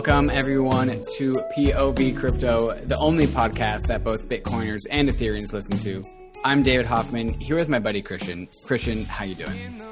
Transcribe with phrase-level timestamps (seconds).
[0.00, 0.88] Welcome, everyone,
[1.18, 6.02] to POV Crypto, the only podcast that both Bitcoiners and Ethereans listen to.
[6.42, 8.48] I'm David Hoffman, here with my buddy Christian.
[8.64, 9.82] Christian, how you doing?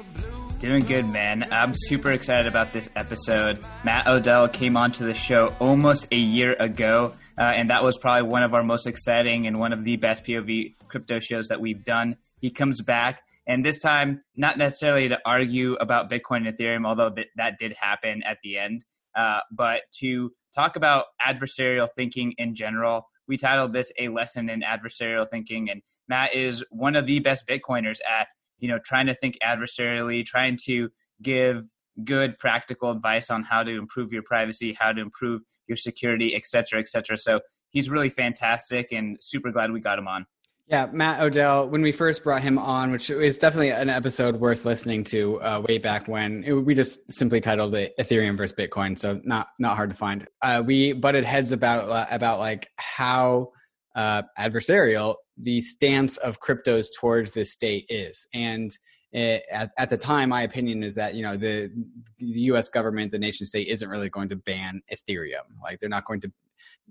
[0.57, 1.47] Doing good, man.
[1.51, 3.63] I'm super excited about this episode.
[3.83, 8.27] Matt Odell came onto the show almost a year ago, uh, and that was probably
[8.27, 11.85] one of our most exciting and one of the best POV crypto shows that we've
[11.85, 12.17] done.
[12.41, 17.13] He comes back, and this time, not necessarily to argue about Bitcoin and Ethereum, although
[17.35, 18.83] that did happen at the end,
[19.15, 23.07] uh, but to talk about adversarial thinking in general.
[23.27, 27.47] We titled this a lesson in adversarial thinking, and Matt is one of the best
[27.47, 28.27] Bitcoiners at
[28.57, 30.89] you know trying to think adversarially, trying to
[31.21, 31.63] give
[32.03, 36.45] good practical advice on how to improve your privacy, how to improve your security, et
[36.45, 37.17] cetera, et cetera.
[37.17, 40.25] So he's really fantastic, and super glad we got him on.
[40.69, 44.65] Yeah, Matt Odell, when we first brought him on, which is definitely an episode worth
[44.65, 48.95] listening to uh, way back when, it, we just simply titled it Ethereum versus Bitcoin,
[48.95, 50.27] so not not hard to find.
[50.43, 53.49] Uh, we butted heads about uh, about like how
[53.95, 58.69] uh, adversarial the stance of cryptos towards this state is, and
[59.11, 61.71] it, at, at the time, my opinion is that you know the,
[62.19, 62.69] the U.S.
[62.69, 65.49] government, the nation state, isn't really going to ban Ethereum.
[65.63, 66.31] Like they're not going to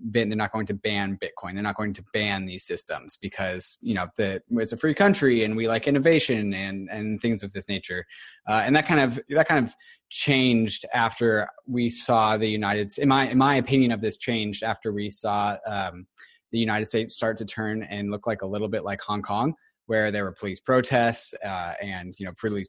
[0.01, 1.53] they're not going to ban Bitcoin.
[1.53, 5.43] They're not going to ban these systems because you know the it's a free country
[5.43, 8.05] and we like innovation and and things of this nature.
[8.47, 9.73] Uh, and that kind of that kind of
[10.09, 12.91] changed after we saw the United.
[12.97, 16.07] In my in my opinion of this changed after we saw um,
[16.51, 19.53] the United States start to turn and look like a little bit like Hong Kong,
[19.85, 22.67] where there were police protests uh, and you know police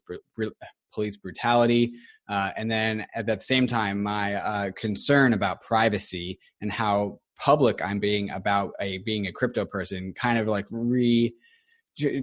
[0.93, 1.93] police brutality.
[2.29, 7.83] Uh, and then at the same time, my uh, concern about privacy and how public
[7.83, 11.33] I'm being about a being a crypto person kind of like re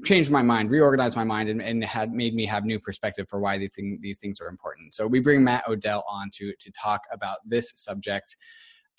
[0.04, 3.38] changed my mind, reorganized my mind, and, and had made me have new perspective for
[3.38, 4.94] why these, these things are important.
[4.94, 8.36] So we bring Matt Odell on to to talk about this subject.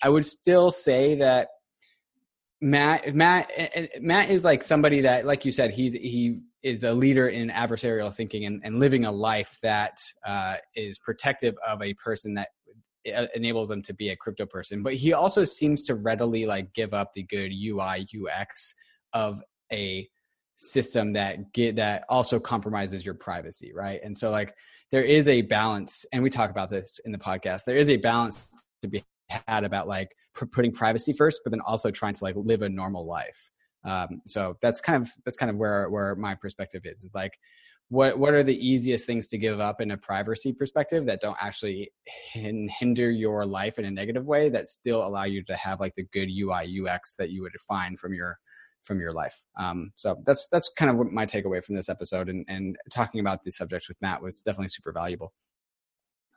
[0.02, 1.48] I would still say that
[2.60, 3.50] Matt Matt
[4.00, 8.14] Matt is like somebody that, like you said, he's he is a leader in adversarial
[8.14, 12.48] thinking and, and living a life that uh, is protective of a person that
[13.14, 14.82] uh, enables them to be a crypto person.
[14.82, 18.74] But he also seems to readily like give up the good UI UX
[19.12, 20.08] of a
[20.56, 24.00] system that get that also compromises your privacy, right?
[24.02, 24.54] And so like
[24.90, 27.64] there is a balance, and we talk about this in the podcast.
[27.64, 29.04] There is a balance to be
[29.46, 30.10] had about like
[30.52, 33.50] putting privacy first, but then also trying to like live a normal life.
[33.84, 37.02] Um, so that's kind of that's kind of where where my perspective is.
[37.02, 37.38] Is like
[37.88, 41.36] what what are the easiest things to give up in a privacy perspective that don't
[41.40, 41.92] actually
[42.32, 46.06] hinder your life in a negative way that still allow you to have like the
[46.12, 48.38] good UI UX that you would find from your
[48.82, 49.44] from your life.
[49.58, 53.20] Um, so that's that's kind of what my takeaway from this episode and and talking
[53.20, 55.32] about these subjects with Matt was definitely super valuable.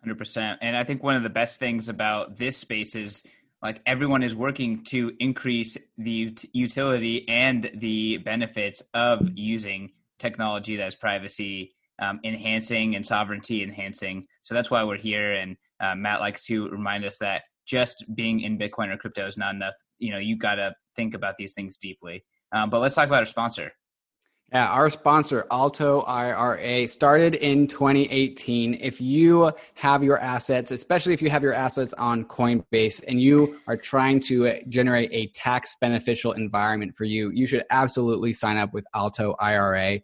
[0.02, 3.24] Hundred percent, and I think one of the best things about this space is
[3.64, 10.96] like everyone is working to increase the utility and the benefits of using technology that's
[10.96, 14.28] privacy um, enhancing and sovereignty enhancing.
[14.42, 15.34] So that's why we're here.
[15.34, 19.38] And uh, Matt likes to remind us that just being in Bitcoin or crypto is
[19.38, 19.76] not enough.
[19.98, 22.26] You know, you got to think about these things deeply.
[22.52, 23.72] Um, but let's talk about our sponsor.
[24.54, 28.76] Yeah, our sponsor, Alto IRA, started in 2018.
[28.76, 33.60] If you have your assets, especially if you have your assets on Coinbase and you
[33.66, 38.76] are trying to generate a tax beneficial environment for you, you should absolutely sign up
[38.76, 40.00] with Alto IRA.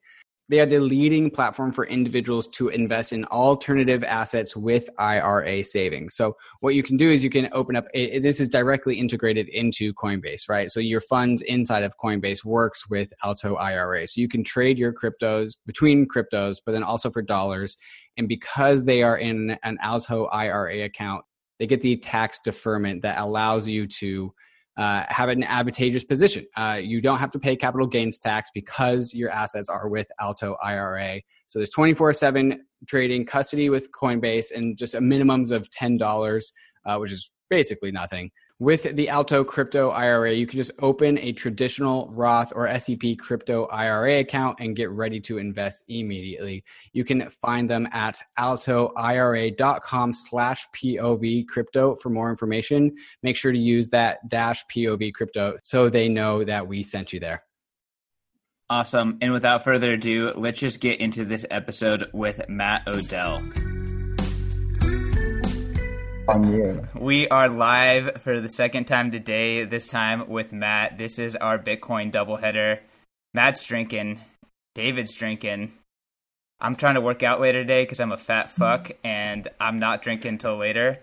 [0.49, 6.15] They are the leading platform for individuals to invest in alternative assets with IRA savings.
[6.15, 9.47] So what you can do is you can open up a, this is directly integrated
[9.49, 10.71] into Coinbase, right?
[10.71, 14.07] So your funds inside of Coinbase works with Alto IRA.
[14.07, 17.77] So you can trade your cryptos between cryptos, but then also for dollars.
[18.17, 21.23] And because they are in an Alto IRA account,
[21.59, 24.33] they get the tax deferment that allows you to
[24.77, 26.45] uh, have an advantageous position.
[26.55, 30.55] Uh, you don't have to pay capital gains tax because your assets are with Alto
[30.63, 31.21] IRA.
[31.47, 36.51] So there's 24 7 trading, custody with Coinbase, and just a minimums of $10,
[36.85, 38.31] uh, which is basically nothing.
[38.61, 43.67] With the Alto Crypto IRA, you can just open a traditional Roth or SEP crypto
[43.67, 46.65] IRA account and get ready to invest immediately.
[46.91, 52.97] You can find them at altoira.com slash POV crypto for more information.
[53.23, 57.21] Make sure to use that dash POV crypto so they know that we sent you
[57.21, 57.41] there.
[58.69, 59.19] Awesome.
[59.21, 63.41] And without further ado, let's just get into this episode with Matt Odell
[66.29, 66.87] on you.
[66.99, 70.97] We are live for the second time today, this time with Matt.
[70.97, 72.79] This is our Bitcoin doubleheader.
[73.33, 74.19] Matt's drinking,
[74.75, 75.73] David's drinking.
[76.61, 80.01] I'm trying to work out later today because I'm a fat fuck and I'm not
[80.01, 80.99] drinking until later.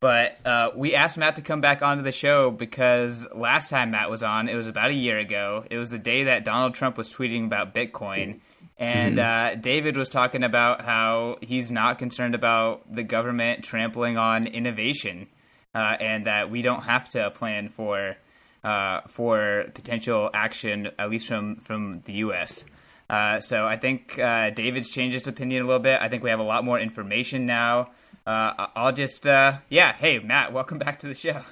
[0.00, 4.10] But uh, we asked Matt to come back onto the show because last time Matt
[4.10, 5.64] was on, it was about a year ago.
[5.70, 8.40] It was the day that Donald Trump was tweeting about Bitcoin.
[8.76, 9.58] And mm-hmm.
[9.58, 15.28] uh, David was talking about how he's not concerned about the government trampling on innovation
[15.74, 18.16] uh, and that we don't have to plan for
[18.64, 22.64] uh, for potential action, at least from from the U.S.
[23.08, 26.00] Uh, so I think uh, David's changed his opinion a little bit.
[26.00, 27.90] I think we have a lot more information now.
[28.26, 29.92] Uh, I'll just uh, yeah.
[29.92, 31.42] Hey Matt, welcome back to the show.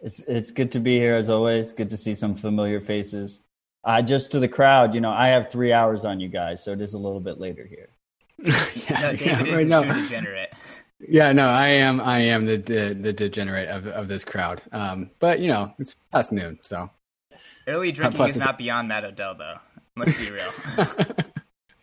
[0.00, 1.72] It's it's good to be here as always.
[1.72, 3.40] Good to see some familiar faces.
[3.84, 6.72] Uh, just to the crowd, you know, I have three hours on you guys, so
[6.72, 7.88] it is a little bit later here.
[8.38, 9.82] yeah, no, David yeah, is right, the no.
[9.82, 10.54] degenerate.
[11.00, 12.00] Yeah, no, I am.
[12.00, 14.62] I am the the, the degenerate of, of this crowd.
[14.70, 16.90] Um, but you know, it's past noon, so
[17.66, 19.56] early drinking is not beyond Matt Odell, though.
[19.96, 20.50] Let's be real.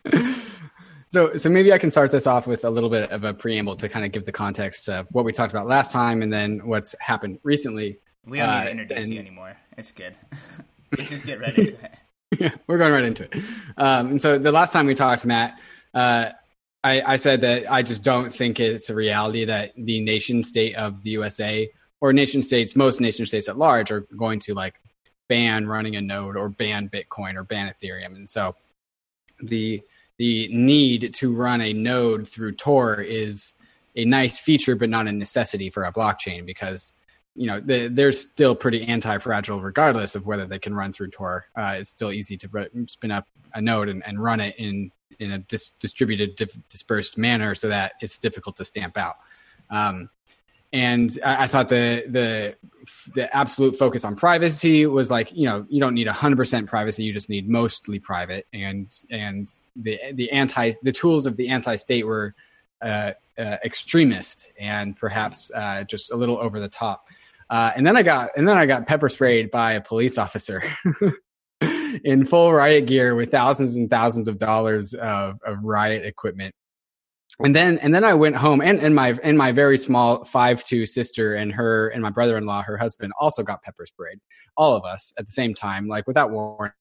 [1.08, 3.76] so, so maybe I can start this off with a little bit of a preamble
[3.76, 6.66] to kind of give the context of what we talked about last time, and then
[6.66, 7.98] what's happened recently.
[8.26, 9.56] We don't need to uh, introduce and, you anymore.
[9.76, 10.16] It's good.
[10.96, 11.76] Let's just get ready.
[12.38, 13.36] yeah, we're going right into it.
[13.76, 15.60] Um, and so the last time we talked, Matt,
[15.94, 16.30] uh,
[16.82, 20.76] I, I said that I just don't think it's a reality that the nation state
[20.76, 21.70] of the USA
[22.00, 24.80] or nation states, most nation states at large, are going to like
[25.28, 28.16] ban running a node or ban Bitcoin or ban Ethereum.
[28.16, 28.56] And so
[29.42, 29.82] the
[30.18, 33.54] the need to run a node through Tor is
[33.96, 36.92] a nice feature, but not a necessity for a blockchain because
[37.34, 41.46] you know the, they're still pretty anti-fragile regardless of whether they can run through Tor.
[41.56, 45.32] Uh, it's still easy to spin up a node and, and run it in in
[45.32, 49.16] a dis- distributed, dif- dispersed manner so that it's difficult to stamp out.
[49.68, 50.08] Um,
[50.72, 52.56] and I, I, thought the the
[53.14, 57.02] the absolute focus on privacy was like you know you don't need hundred percent privacy,
[57.02, 58.46] you just need mostly private.
[58.52, 62.34] And and the the anti the tools of the anti state were
[62.82, 67.08] uh, uh, extremist and perhaps uh, just a little over the top.
[67.50, 70.62] Uh, and then I got and then I got pepper sprayed by a police officer
[72.04, 76.54] in full riot gear with thousands and thousands of dollars of, of riot equipment.
[77.40, 80.62] And then and then I went home and, and my and my very small five
[80.62, 84.18] two sister and her and my brother in law, her husband, also got pepper sprayed.
[84.56, 86.72] All of us at the same time, like without warning.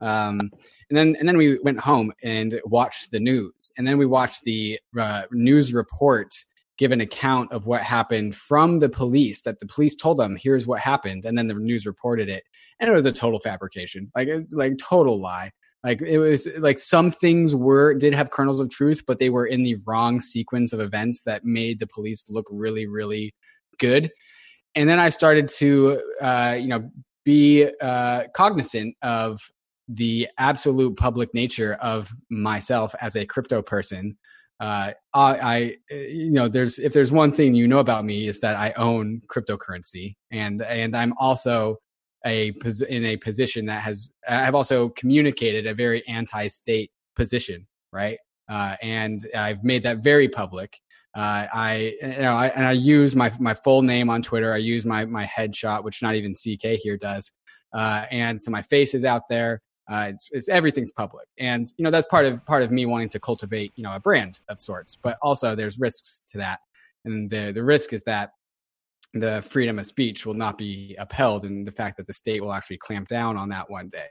[0.00, 0.40] Um,
[0.88, 4.42] and then and then we went home and watched the news, and then we watched
[4.44, 6.34] the uh, news report
[6.80, 10.66] give an account of what happened from the police that the police told them here's
[10.66, 12.42] what happened and then the news reported it
[12.80, 14.10] and it was a total fabrication.
[14.16, 15.52] Like like total lie.
[15.84, 19.46] Like it was like some things were did have kernels of truth but they were
[19.46, 23.34] in the wrong sequence of events that made the police look really really
[23.78, 24.10] good.
[24.74, 26.90] And then i started to uh, you know
[27.26, 29.50] be uh, cognizant of
[29.86, 34.16] the absolute public nature of myself as a crypto person
[34.60, 38.40] uh, I, I, you know, there's if there's one thing you know about me is
[38.40, 41.78] that I own cryptocurrency, and and I'm also
[42.26, 42.52] a
[42.88, 48.18] in a position that has I've also communicated a very anti-state position, right?
[48.50, 50.78] Uh, and I've made that very public.
[51.14, 54.52] Uh, I you know I, and I use my my full name on Twitter.
[54.52, 57.32] I use my my headshot, which not even CK here does,
[57.72, 59.62] uh, and so my face is out there.
[59.90, 63.08] Uh, it's, it's, everything's public, and you know that's part of part of me wanting
[63.08, 64.96] to cultivate you know a brand of sorts.
[64.96, 66.60] But also there's risks to that,
[67.04, 68.32] and the the risk is that
[69.14, 72.52] the freedom of speech will not be upheld, and the fact that the state will
[72.52, 74.08] actually clamp down on that one day.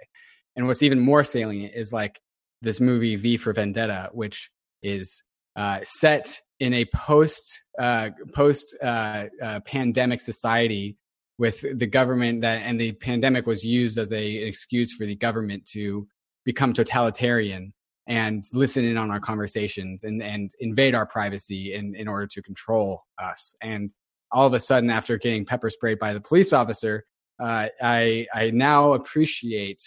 [0.55, 2.19] And what's even more salient is like
[2.62, 4.51] this movie V for Vendetta, which
[4.83, 5.24] is
[5.55, 10.98] uh, set in a post uh, post uh, uh pandemic society
[11.39, 15.15] with the government that and the pandemic was used as a, an excuse for the
[15.15, 16.05] government to
[16.46, 17.74] become totalitarian
[18.08, 22.41] and listen in on our conversations and, and invade our privacy in, in order to
[22.41, 23.55] control us.
[23.62, 23.93] And
[24.31, 27.05] all of a sudden, after getting pepper sprayed by the police officer,
[27.39, 29.81] uh, I, I now appreciate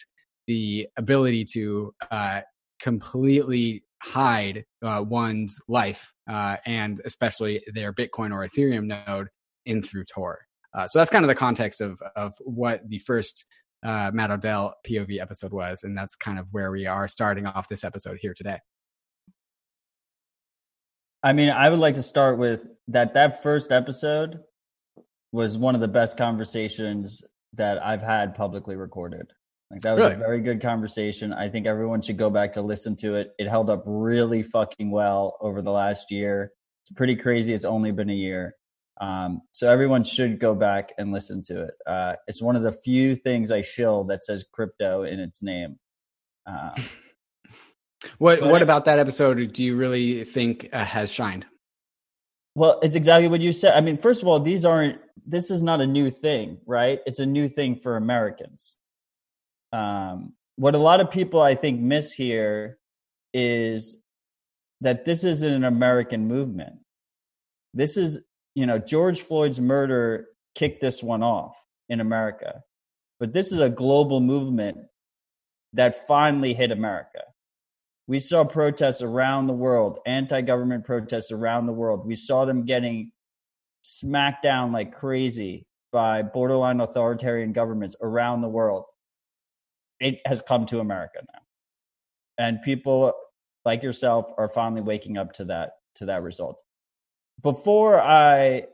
[0.47, 2.41] the ability to uh,
[2.81, 9.29] completely hide uh, one's life uh, and especially their Bitcoin or Ethereum node
[9.67, 10.47] in through Tor.
[10.75, 13.45] Uh, so that's kind of the context of of what the first
[13.85, 17.69] uh, Matt Odell POV episode was, and that's kind of where we are starting off
[17.69, 18.59] this episode here today.
[21.23, 23.15] I mean, I would like to start with that.
[23.15, 24.41] That first episode
[25.33, 27.23] was one of the best conversations
[27.55, 29.27] that I've had publicly recorded.
[29.71, 30.15] Like that was really?
[30.15, 31.33] a very good conversation.
[31.33, 33.33] I think everyone should go back to listen to it.
[33.39, 36.53] It held up really fucking well over the last year.
[36.85, 37.55] It's pretty crazy.
[37.55, 38.55] It's only been a year.
[39.03, 41.75] Um, so everyone should go back and listen to it.
[41.87, 45.77] Uh, it's one of the few things I shill that says crypto in its name.
[46.47, 46.71] Uh,
[48.19, 49.53] what What about that episode?
[49.53, 51.47] Do you really think uh, has shined?
[52.55, 53.75] Well, it's exactly what you said.
[53.75, 55.01] I mean, first of all, these aren't.
[55.27, 57.01] This is not a new thing, right?
[57.05, 58.77] It's a new thing for Americans.
[59.73, 62.79] Um, what a lot of people I think miss here
[63.35, 64.05] is
[64.81, 66.75] that this isn't an American movement.
[67.75, 71.57] This is, you know, George Floyd's murder kicked this one off
[71.89, 72.63] in America,
[73.19, 74.79] but this is a global movement
[75.73, 77.23] that finally hit America.
[78.07, 82.07] We saw protests around the world, anti government protests around the world.
[82.07, 83.13] We saw them getting
[83.83, 88.85] smacked down like crazy by borderline authoritarian governments around the world
[90.03, 91.39] it has come to America now.
[92.45, 93.13] And people
[93.65, 96.59] like yourself are finally waking up to that to that result.
[97.43, 98.65] Before I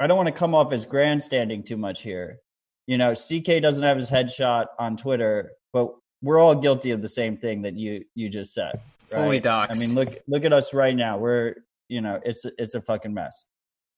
[0.00, 2.38] I don't want to come off as grandstanding too much here.
[2.86, 7.08] You know, CK doesn't have his headshot on Twitter, but we're all guilty of the
[7.08, 8.80] same thing that you you just said.
[9.10, 9.22] Right?
[9.22, 9.76] Fully doxxed.
[9.76, 11.18] I mean, look look at us right now.
[11.18, 11.56] We're
[11.88, 13.44] you know, it's it's a fucking mess.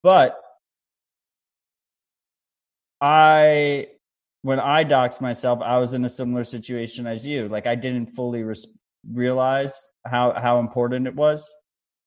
[0.02, 0.40] But
[3.00, 3.88] I
[4.43, 7.49] when I doxed myself, I was in a similar situation as you.
[7.49, 8.67] Like I didn't fully res-
[9.12, 9.75] realize
[10.07, 11.50] how how important it was,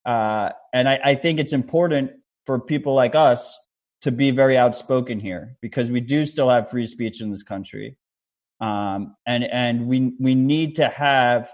[0.06, 2.12] uh, and I, I think it's important
[2.46, 3.58] for people like us
[4.02, 7.98] to be very outspoken here because we do still have free speech in this country,
[8.60, 11.52] um, and and we we need to have.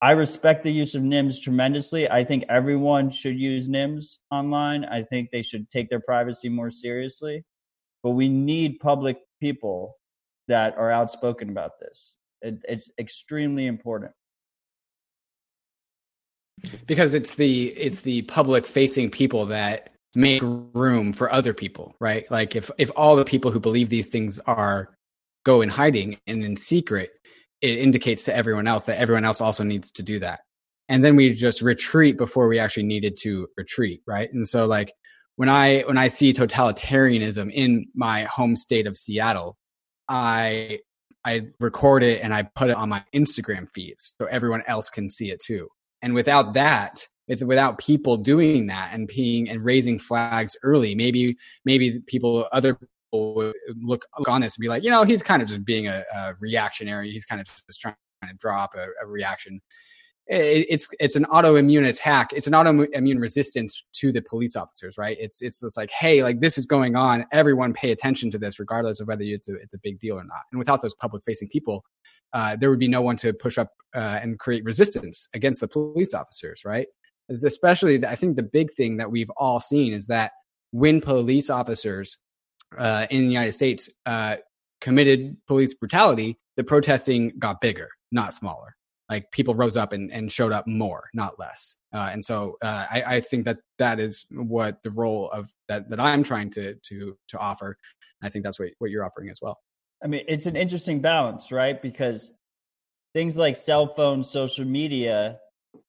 [0.00, 2.10] I respect the use of nyms tremendously.
[2.10, 4.84] I think everyone should use nyms online.
[4.84, 7.44] I think they should take their privacy more seriously.
[8.02, 9.98] But we need public people
[10.48, 12.16] that are outspoken about this.
[12.40, 14.10] It, it's extremely important
[16.86, 22.30] because it's the it's the public facing people that make room for other people right?
[22.30, 24.94] Like if if all the people who believe these things are
[25.44, 27.10] go in hiding and in secret
[27.60, 30.40] it indicates to everyone else that everyone else also needs to do that.
[30.88, 34.32] And then we just retreat before we actually needed to retreat right?
[34.32, 34.92] And so like
[35.36, 39.56] when i when i see totalitarianism in my home state of seattle
[40.08, 40.80] I
[41.24, 45.08] I record it and I put it on my Instagram feeds so everyone else can
[45.08, 45.68] see it too.
[46.02, 52.00] And without that, without people doing that and being and raising flags early, maybe maybe
[52.06, 55.40] people other people would look, look on this and be like, you know, he's kind
[55.40, 57.10] of just being a, a reactionary.
[57.10, 59.60] He's kind of just trying to drop a, a reaction
[60.28, 62.32] it's it's an autoimmune attack.
[62.32, 65.16] It's an autoimmune resistance to the police officers, right?
[65.18, 67.26] It's it's just like, hey, like this is going on.
[67.32, 70.24] Everyone pay attention to this, regardless of whether it's a, it's a big deal or
[70.24, 70.40] not.
[70.52, 71.84] And without those public facing people,
[72.32, 75.68] uh, there would be no one to push up uh, and create resistance against the
[75.68, 76.86] police officers, right?
[77.28, 80.32] Especially, I think the big thing that we've all seen is that
[80.70, 82.18] when police officers
[82.78, 84.36] uh, in the United States uh,
[84.80, 88.76] committed police brutality, the protesting got bigger, not smaller
[89.12, 91.76] like people rose up and, and showed up more, not less.
[91.92, 95.90] Uh, and so uh, I, I, think that that is what the role of that
[95.90, 97.76] that I'm trying to to to offer.
[98.22, 99.58] I think that's what what you're offering as well.
[100.02, 101.80] I mean, it's an interesting balance, right?
[101.82, 102.34] Because
[103.12, 105.38] things like cell phones, social media,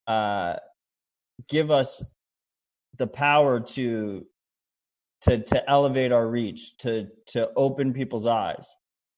[0.06, 0.56] uh,
[1.48, 2.04] give us
[2.98, 4.26] the power to
[5.22, 8.68] to to elevate our reach, to to open people's eyes.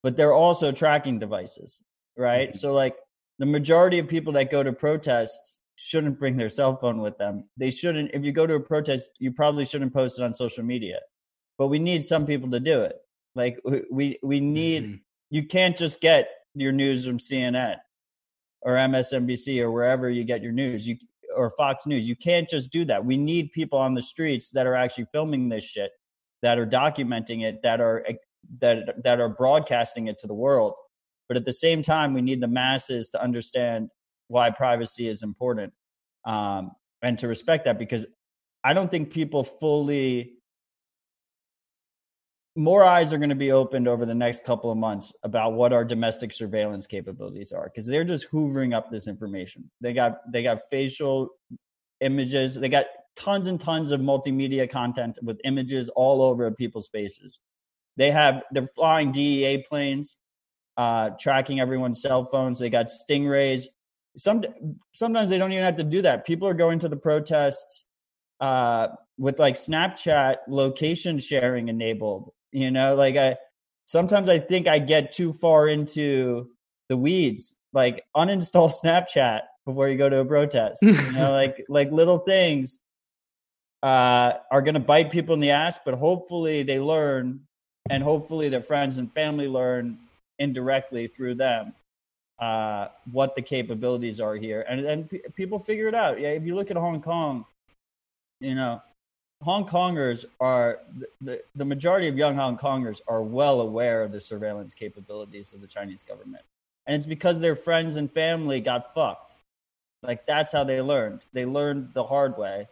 [0.05, 1.83] But they're also tracking devices,
[2.17, 2.51] right?
[2.51, 2.59] Mm-hmm.
[2.59, 2.95] So like
[3.38, 7.45] the majority of people that go to protests shouldn't bring their cell phone with them.
[7.57, 8.11] They shouldn't.
[8.14, 11.00] If you go to a protest, you probably shouldn't post it on social media.
[11.59, 12.97] But we need some people to do it.
[13.35, 13.59] Like
[13.90, 14.85] we we need.
[14.85, 14.95] Mm-hmm.
[15.31, 17.76] You can't just get your news from CNN
[18.62, 20.87] or MSNBC or wherever you get your news.
[20.87, 20.97] You
[21.37, 22.09] or Fox News.
[22.09, 23.05] You can't just do that.
[23.05, 25.90] We need people on the streets that are actually filming this shit,
[26.43, 28.07] that are documenting it, that are
[28.61, 30.75] that that are broadcasting it to the world
[31.28, 33.90] but at the same time, we need the masses to understand
[34.28, 35.73] why privacy is important
[36.25, 38.06] um, and to respect that because
[38.64, 40.33] I don't think people fully.
[42.59, 45.75] More eyes are going to be opened over the next couple of months about what
[45.75, 49.71] our domestic surveillance capabilities are because they're just hoovering up this information.
[49.80, 51.28] They got they got facial
[52.00, 52.54] images.
[52.54, 57.40] They got tons and tons of multimedia content with images all over people's faces.
[57.97, 60.18] They have they're flying DEA planes
[60.76, 62.59] uh, tracking everyone's cell phones.
[62.59, 63.66] They got stingrays.
[64.16, 64.45] Some
[64.92, 66.26] sometimes they don't even have to do that.
[66.26, 67.85] People are going to the protests
[68.40, 72.30] uh, with like Snapchat location sharing enabled.
[72.52, 73.37] You know, like I
[73.87, 76.50] sometimes I think I get too far into
[76.88, 77.56] the weeds.
[77.73, 80.80] Like uninstall Snapchat before you go to a protest.
[80.83, 82.78] you know, like like little things
[83.83, 87.40] uh, are going to bite people in the ass, but hopefully they learn,
[87.90, 89.99] and hopefully their friends and family learn
[90.38, 91.73] indirectly through them
[92.38, 96.21] uh, what the capabilities are here, and then people figure it out.
[96.21, 97.47] Yeah, if you look at Hong Kong,
[98.40, 98.83] you know,
[99.43, 100.81] Hong Kongers are
[101.21, 105.61] the, the majority of young Hong Kongers are well aware of the surveillance capabilities of
[105.61, 106.45] the Chinese government.
[106.87, 109.35] And it's because their friends and family got fucked.
[110.02, 111.21] Like that's how they learned.
[111.33, 112.69] They learned the hard way.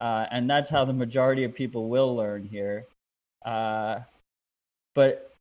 [0.00, 2.86] Uh, and that's how the majority of people will learn here.
[3.44, 4.00] Uh,
[4.94, 5.33] but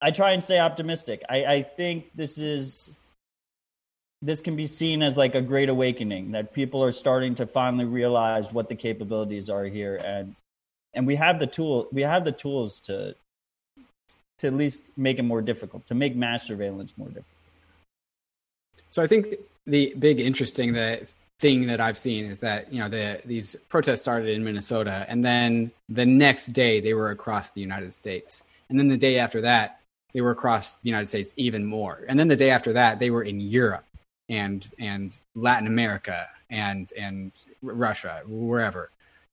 [0.00, 1.22] I try and stay optimistic.
[1.28, 2.92] I, I think this is
[4.22, 7.84] this can be seen as like a great awakening that people are starting to finally
[7.84, 9.96] realize what the capabilities are here.
[9.96, 10.34] And
[10.94, 13.14] and we have the tool we have the tools to
[14.38, 17.26] to at least make it more difficult to make mass surveillance more difficult.
[18.88, 19.34] So i think
[19.66, 21.08] the big interesting that
[21.40, 25.24] thing that i've seen is that you know the these protests started in minnesota and
[25.24, 28.42] then the next day they were across the united states.
[28.70, 29.80] And then the day after that
[30.14, 33.10] they were across the united states even more and then the day after that they
[33.10, 33.84] were in europe
[34.28, 38.90] and and Latin America and and Russia, wherever,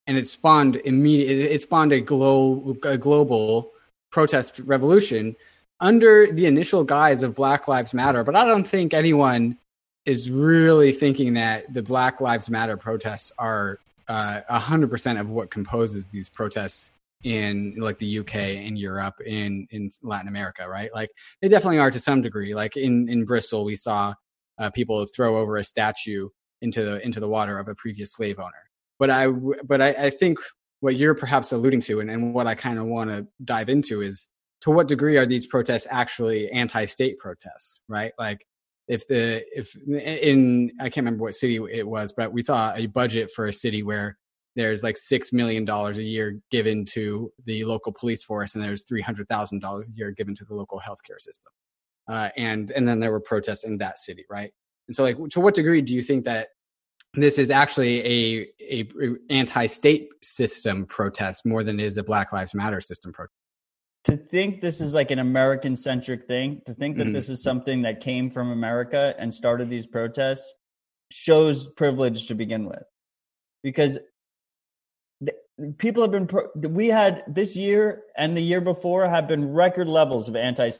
[0.07, 1.51] and it spawned immediate.
[1.51, 3.71] It spawned a, glo- a global
[4.11, 5.35] protest revolution
[5.79, 8.23] under the initial guise of Black Lives Matter.
[8.23, 9.57] But I don't think anyone
[10.05, 15.29] is really thinking that the Black Lives Matter protests are uh, a hundred percent of
[15.29, 16.91] what composes these protests
[17.23, 20.89] in like the UK, in Europe, in in Latin America, right?
[20.93, 21.09] Like
[21.41, 22.53] they definitely are to some degree.
[22.53, 24.13] Like in in Bristol, we saw
[24.57, 26.29] uh, people throw over a statue
[26.61, 28.51] into the into the water of a previous slave owner.
[28.99, 30.39] But I but I, I think
[30.79, 34.01] what you're perhaps alluding to, and, and what I kind of want to dive into
[34.01, 34.27] is
[34.61, 38.13] to what degree are these protests actually anti-state protests, right?
[38.17, 38.45] Like
[38.87, 42.87] if the if in I can't remember what city it was, but we saw a
[42.87, 44.17] budget for a city where
[44.55, 48.83] there's like six million dollars a year given to the local police force, and there's
[48.83, 51.51] three hundred thousand dollars a year given to the local healthcare system
[52.07, 54.51] uh, and and then there were protests in that city, right?
[54.87, 56.49] And so, like, to what degree do you think that
[57.13, 58.87] this is actually a a,
[59.29, 63.35] anti-state system protest more than it is a Black Lives Matter system protest?
[64.05, 67.13] To think this is like an American centric thing, to think that mm-hmm.
[67.13, 70.51] this is something that came from America and started these protests,
[71.11, 72.83] shows privilege to begin with,
[73.61, 73.99] because
[75.77, 79.87] people have been pro- we had this year and the year before have been record
[79.87, 80.71] levels of anti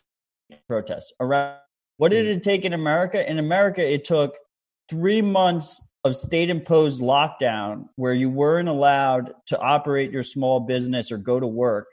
[0.67, 1.57] protests around.
[1.97, 2.33] What did hmm.
[2.33, 3.29] it take in America?
[3.29, 4.37] In America, it took
[4.89, 11.11] three months of state imposed lockdown where you weren't allowed to operate your small business
[11.11, 11.87] or go to work.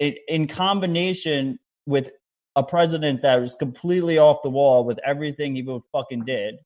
[0.00, 2.10] It, in combination with
[2.56, 6.56] a president that was completely off the wall with everything he fucking did,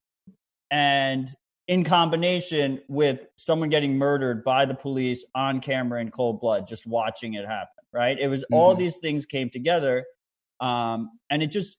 [0.71, 1.29] and
[1.69, 6.87] in combination with someone getting murdered by the police on camera in cold blood, just
[6.87, 7.69] watching it happen.
[7.93, 8.19] Right?
[8.19, 8.55] It was mm-hmm.
[8.55, 10.05] all these things came together
[10.61, 11.77] um, and it just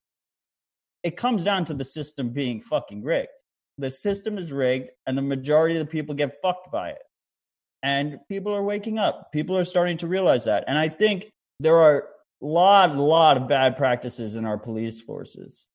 [1.03, 3.29] it comes down to the system being fucking rigged.
[3.77, 7.01] The system is rigged, and the majority of the people get fucked by it.
[7.81, 9.31] And people are waking up.
[9.31, 10.65] People are starting to realize that.
[10.67, 12.09] And I think there are
[12.41, 15.65] a lot, a lot of bad practices in our police forces.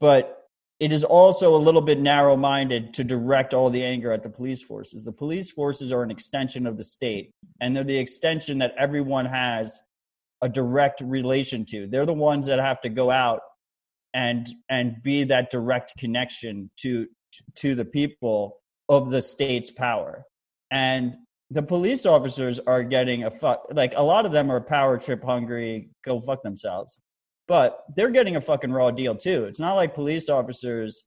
[0.00, 0.37] But
[0.80, 4.28] it is also a little bit narrow minded to direct all the anger at the
[4.28, 5.04] police forces.
[5.04, 9.26] The police forces are an extension of the state, and they're the extension that everyone
[9.26, 9.80] has
[10.40, 11.88] a direct relation to.
[11.88, 13.40] They're the ones that have to go out
[14.14, 17.06] and and be that direct connection to
[17.56, 20.24] to the people of the state's power.
[20.70, 21.14] And
[21.50, 25.24] the police officers are getting a fuck like a lot of them are power trip
[25.24, 26.98] hungry, go fuck themselves.
[27.48, 29.46] But they're getting a fucking raw deal too.
[29.46, 31.02] It's not like police officers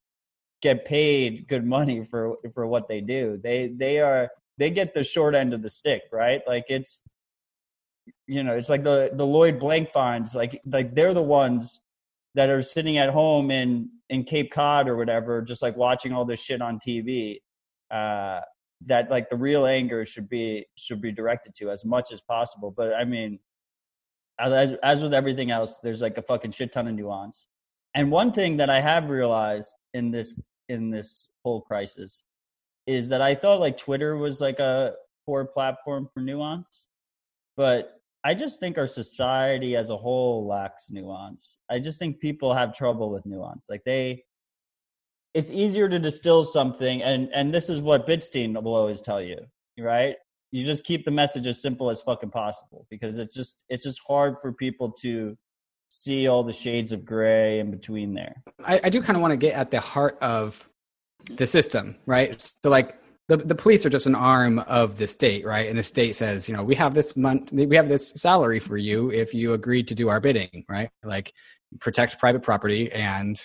[0.61, 3.39] get paid good money for for what they do.
[3.41, 6.41] They they are they get the short end of the stick, right?
[6.47, 6.99] Like it's
[8.27, 11.79] you know, it's like the the Lloyd Blankfeins, like like they're the ones
[12.35, 16.25] that are sitting at home in in Cape Cod or whatever, just like watching all
[16.25, 17.41] this shit on TV.
[17.89, 18.39] Uh,
[18.87, 22.71] that like the real anger should be should be directed to as much as possible.
[22.75, 23.39] But I mean,
[24.39, 27.47] as as with everything else, there's like a fucking shit ton of nuance.
[27.95, 30.39] And one thing that I have realized in this
[30.69, 32.23] in this whole crisis
[32.87, 34.93] is that I thought like Twitter was like a
[35.25, 36.87] poor platform for nuance,
[37.55, 41.57] but I just think our society as a whole lacks nuance.
[41.69, 43.67] I just think people have trouble with nuance.
[43.69, 44.23] Like they,
[45.33, 49.37] it's easier to distill something, and and this is what Bitstein will always tell you,
[49.79, 50.15] right?
[50.51, 54.01] You just keep the message as simple as fucking possible because it's just it's just
[54.05, 55.37] hard for people to
[55.87, 58.41] see all the shades of gray in between there.
[58.63, 60.67] I, I do kind of want to get at the heart of
[61.25, 62.41] the system, right?
[62.63, 65.69] So like the, the police are just an arm of the state, right?
[65.69, 68.77] And the state says, you know, we have this month, we have this salary for
[68.77, 70.89] you if you agreed to do our bidding, right?
[71.03, 71.33] Like
[71.79, 73.41] protect private property, and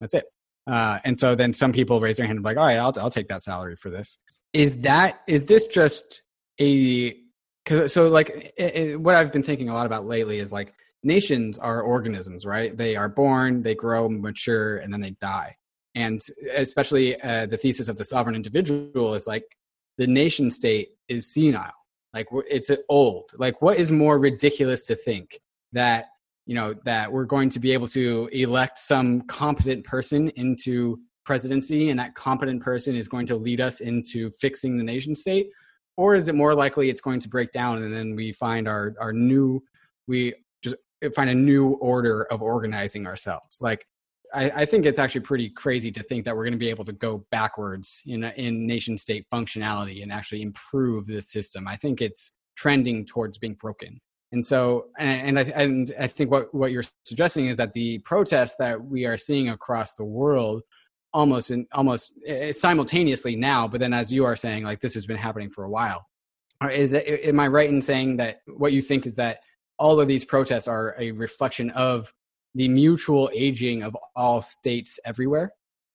[0.00, 0.26] that's it.
[0.66, 2.92] Uh, and so then some people raise their hand and be like, all right, I'll
[2.98, 4.18] I'll take that salary for this.
[4.52, 6.22] Is that is this just
[6.60, 7.16] a
[7.64, 10.74] because so like it, it, what I've been thinking a lot about lately is like
[11.02, 12.76] nations are organisms, right?
[12.76, 15.56] They are born, they grow, mature, and then they die.
[15.94, 16.20] And
[16.54, 19.44] especially uh, the thesis of the sovereign individual is like
[19.96, 21.72] the nation state is senile,
[22.12, 23.30] like it's old.
[23.36, 25.40] Like, what is more ridiculous to think
[25.72, 26.06] that
[26.46, 31.90] you know that we're going to be able to elect some competent person into presidency,
[31.90, 35.48] and that competent person is going to lead us into fixing the nation state?
[35.96, 38.94] Or is it more likely it's going to break down and then we find our
[39.00, 39.62] our new
[40.06, 40.76] we just
[41.14, 43.86] find a new order of organizing ourselves like
[44.36, 46.92] I, think it's actually pretty crazy to think that we're going to be able to
[46.92, 51.68] go backwards in in nation state functionality and actually improve the system.
[51.68, 54.00] I think it's trending towards being broken.
[54.32, 57.98] And so, and, and I, and I think what, what you're suggesting is that the
[57.98, 60.62] protests that we are seeing across the world
[61.14, 65.06] almost in almost eh, simultaneously now but then as you are saying like this has
[65.06, 66.06] been happening for a while.
[66.72, 69.40] Is it am i right in saying that what you think is that
[69.78, 72.12] all of these protests are a reflection of
[72.54, 75.52] the mutual aging of all states everywhere?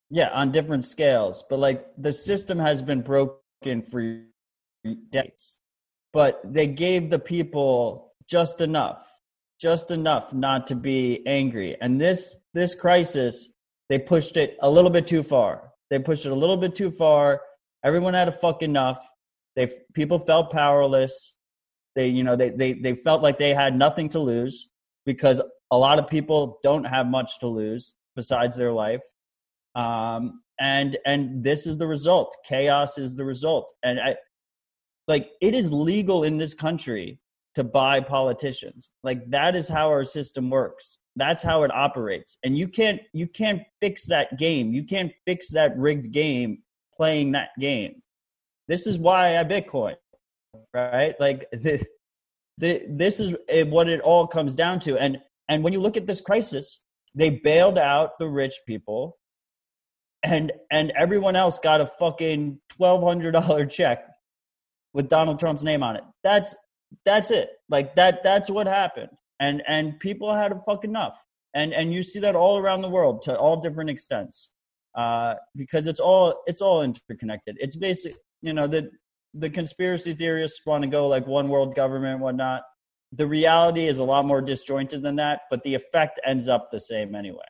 [0.10, 4.24] Yeah on different scales but like the system has been broken for
[5.12, 5.58] decades
[6.14, 9.10] but they gave the people just enough
[9.60, 11.78] just enough not to be angry.
[11.82, 13.50] And this this crisis
[13.90, 15.72] they pushed it a little bit too far.
[15.90, 17.42] They pushed it a little bit too far.
[17.84, 19.04] Everyone had a fuck enough.
[19.56, 21.36] They people felt powerless.
[21.96, 24.70] They you know they they they felt like they had nothing to lose
[25.06, 29.02] because a lot of people don't have much to lose besides their life.
[29.76, 32.36] Um, and and this is the result.
[32.48, 33.74] Chaos is the result.
[33.84, 34.16] And I
[35.08, 37.20] like it is legal in this country
[37.56, 38.92] to buy politicians.
[39.04, 41.00] Like that is how our system works.
[41.20, 42.38] That's how it operates.
[42.44, 44.74] And you can't you can't fix that game.
[44.74, 46.64] You can't fix that rigged game
[46.96, 48.02] playing that game.
[48.68, 49.96] This is why I Bitcoin,
[50.74, 51.16] right?
[51.20, 51.86] Like the,
[52.58, 54.98] the this is eh, what it all comes down to.
[54.98, 56.84] And and when you look at this crisis,
[57.16, 59.18] they bailed out the rich people
[60.24, 64.06] and and everyone else got a fucking $1200 check
[64.94, 66.04] with Donald Trump's name on it.
[66.24, 66.56] That's
[67.06, 67.52] that's it.
[67.70, 69.10] Like that that's what happened.
[69.40, 71.18] And and people had a fuck enough.
[71.54, 74.52] And and you see that all around the world to all different extents.
[74.96, 77.58] Uh, because it's all it's all interconnected.
[77.60, 78.92] It's basic you know, the
[79.34, 82.64] the conspiracy theorists want to go like one world government, whatnot.
[83.12, 86.80] The reality is a lot more disjointed than that, but the effect ends up the
[86.80, 87.46] same anyway.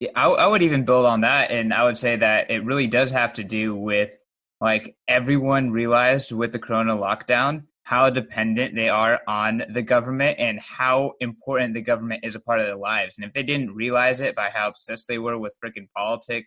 [0.00, 2.86] Yeah, I, I would even build on that, and I would say that it really
[2.86, 4.12] does have to do with
[4.60, 10.60] like everyone realized with the corona lockdown how dependent they are on the government and
[10.60, 13.14] how important the government is a part of their lives.
[13.16, 16.46] And if they didn't realize it by how obsessed they were with freaking politic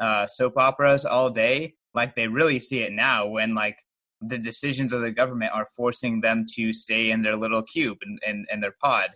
[0.00, 3.76] uh, soap operas all day, like they really see it now when like
[4.22, 8.18] the decisions of the government are forcing them to stay in their little cube and,
[8.26, 9.10] and, and their pod.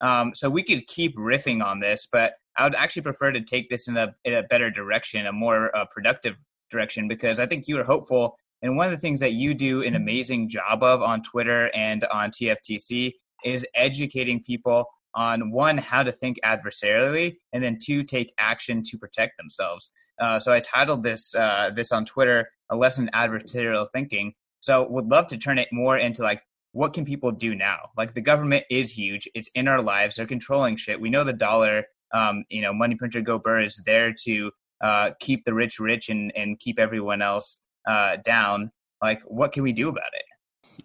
[0.00, 3.68] Um, so we could keep riffing on this, but I would actually prefer to take
[3.68, 6.36] this in a, in a better direction, a more uh, productive
[6.70, 9.82] direction, because I think you were hopeful and one of the things that you do
[9.82, 13.12] an amazing job of on Twitter and on TFTC
[13.44, 18.98] is educating people on one, how to think adversarially, and then two, take action to
[18.98, 19.90] protect themselves.
[20.20, 24.86] Uh, so I titled this uh, this on Twitter, "A Lesson in Adversarial Thinking." So
[24.88, 26.42] would love to turn it more into like
[26.72, 27.90] what can people do now?
[27.96, 30.16] Like the government is huge; it's in our lives.
[30.16, 31.00] They're controlling shit.
[31.00, 34.50] We know the dollar, um, you know, money printer go burr is there to
[34.82, 38.70] uh, keep the rich rich and and keep everyone else uh, down,
[39.02, 40.24] like what can we do about it?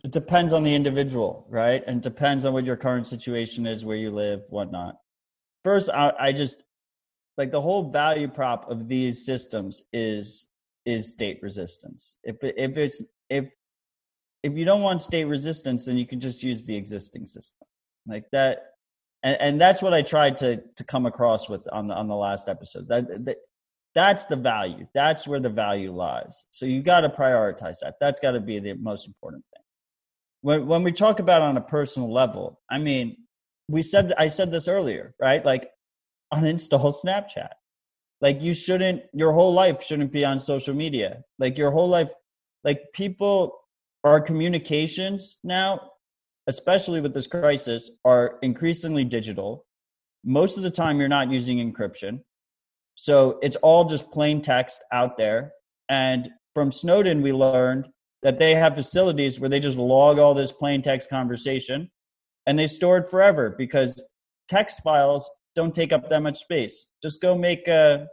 [0.04, 1.84] It depends on the individual, right?
[1.86, 4.98] And depends on what your current situation is, where you live, whatnot.
[5.64, 6.64] First, I, I just
[7.38, 10.48] like the whole value prop of these systems is
[10.86, 12.16] is state resistance.
[12.24, 13.46] If if it's if
[14.44, 17.68] if you don't want state resistance, then you can just use the existing system
[18.08, 18.66] like that.
[19.24, 22.16] And, and that's what I tried to to come across with on the on the
[22.16, 22.88] last episode.
[22.88, 23.38] That, that
[23.94, 24.88] that's the value.
[24.94, 26.46] That's where the value lies.
[26.52, 27.96] So you got to prioritize that.
[28.00, 29.64] That's got to be the most important thing.
[30.42, 33.18] When when we talk about on a personal level, I mean,
[33.68, 35.46] we said I said this earlier, right?
[35.46, 35.70] Like
[36.34, 37.50] uninstall Snapchat.
[38.22, 41.24] Like you shouldn't your whole life shouldn't be on social media.
[41.38, 42.10] Like your whole life
[42.64, 43.58] like people
[44.04, 45.80] our communications now,
[46.48, 49.66] especially with this crisis, are increasingly digital.
[50.24, 52.22] Most of the time you're not using encryption
[52.96, 55.52] so it's all just plain text out there.
[55.90, 57.88] And from Snowden, we learned
[58.24, 61.90] that they have facilities where they just log all this plain text conversation
[62.46, 64.02] and they store it forever because
[64.50, 66.92] text files don't take up that much space.
[67.02, 68.08] Just go make a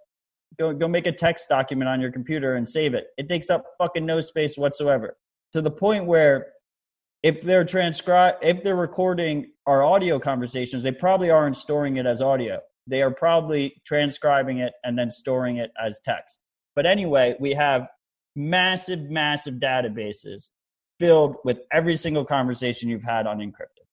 [0.59, 3.09] go go make a text document on your computer and save it.
[3.17, 5.17] It takes up fucking no space whatsoever.
[5.53, 6.49] To the point where
[7.23, 12.23] if they're transcribe if they're recording our audio conversations, they probably aren't storing it as
[12.23, 12.61] audio.
[12.89, 16.41] They are probably transcribing it and then storing it as text.
[16.75, 17.89] But anyway, we have
[18.35, 20.49] massive, massive databases
[20.99, 23.87] filled with every single conversation you've had unencrypted.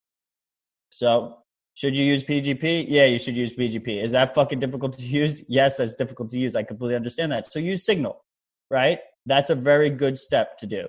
[0.90, 1.38] So,
[1.74, 2.86] should you use PGP?
[2.88, 4.02] Yeah, you should use PGP.
[4.02, 5.42] Is that fucking difficult to use?
[5.46, 6.56] Yes, that's difficult to use.
[6.56, 7.52] I completely understand that.
[7.52, 8.24] So use Signal,
[8.70, 9.00] right?
[9.26, 10.88] That's a very good step to do.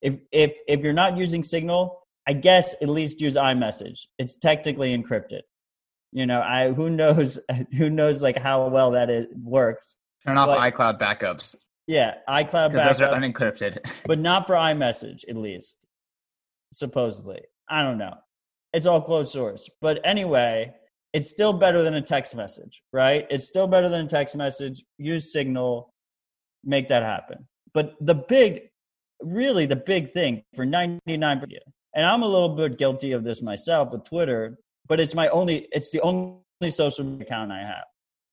[0.00, 4.06] If if if you're not using Signal, I guess at least use iMessage.
[4.18, 5.42] It's technically encrypted.
[6.12, 7.38] You know, I who knows
[7.76, 9.96] who knows like how well that it works.
[10.26, 11.56] Turn off but, iCloud backups.
[11.86, 15.84] Yeah, iCloud because those are unencrypted, but not for iMessage at least.
[16.72, 18.14] Supposedly, I don't know.
[18.72, 20.72] It's all closed source, but anyway,
[21.12, 23.26] it's still better than a text message, right?
[23.28, 24.82] It's still better than a text message.
[24.96, 25.92] Use Signal,
[26.64, 27.46] make that happen.
[27.74, 28.62] But the big,
[29.20, 31.42] really, the big thing for ninety nine,
[31.94, 34.58] and I'm a little bit guilty of this myself with Twitter,
[34.92, 37.84] but it's my only, it's the only social account I have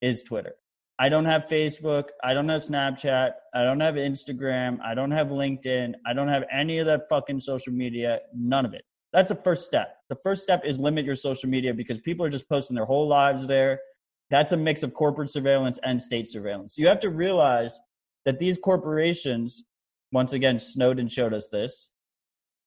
[0.02, 0.56] is Twitter.
[0.98, 2.08] I don't have Facebook.
[2.22, 3.30] I don't have Snapchat.
[3.54, 4.76] I don't have Instagram.
[4.84, 5.94] I don't have LinkedIn.
[6.06, 8.18] I don't have any of that fucking social media.
[8.34, 8.82] None of it.
[9.14, 9.96] That's the first step.
[10.10, 13.08] The first step is limit your social media because people are just posting their whole
[13.08, 13.80] lives there.
[14.28, 16.76] That's a mix of corporate surveillance and state surveillance.
[16.76, 17.80] You have to realize
[18.26, 19.64] that these corporations,
[20.12, 21.88] once again, Snowden showed us this,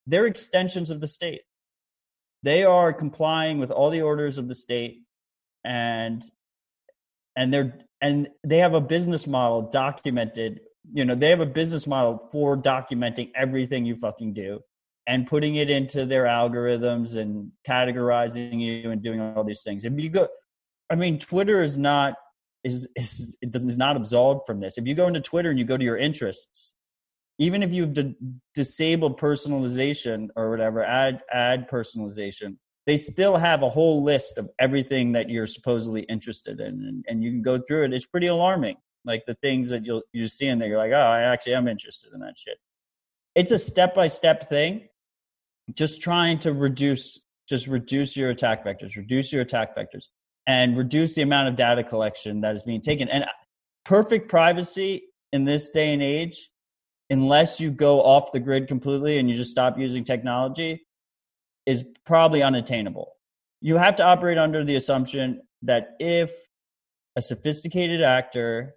[0.07, 1.41] they're extensions of the state.
[2.43, 5.03] They are complying with all the orders of the state
[5.63, 6.23] and
[7.35, 10.59] and they're and they have a business model documented
[10.93, 14.59] you know they have a business model for documenting everything you fucking do
[15.07, 19.83] and putting it into their algorithms and categorizing you and doing all these things.
[19.83, 20.27] If you go
[20.89, 22.15] i mean twitter is not
[22.63, 24.77] is is it does is not absolved from this.
[24.77, 26.72] If you go into twitter and you go to your interests
[27.39, 28.15] even if you've d-
[28.53, 35.13] disabled personalization or whatever add add personalization they still have a whole list of everything
[35.13, 37.93] that you're supposedly interested in and, and you can go through it.
[37.93, 40.95] It's pretty alarming like the things that you'll you see in there you're like oh
[40.95, 42.57] i actually am interested in that shit.
[43.35, 44.87] It's a step by step thing.
[45.73, 50.05] Just trying to reduce just reduce your attack vectors reduce your attack vectors
[50.47, 53.07] and reduce the amount of data collection that is being taken.
[53.09, 53.27] And uh,
[53.85, 56.49] perfect privacy in this day and age
[57.13, 60.81] unless you go off the grid completely and you just stop using technology
[61.65, 63.13] is probably unattainable.
[63.61, 66.31] You have to operate under the assumption that if
[67.15, 68.75] a sophisticated actor,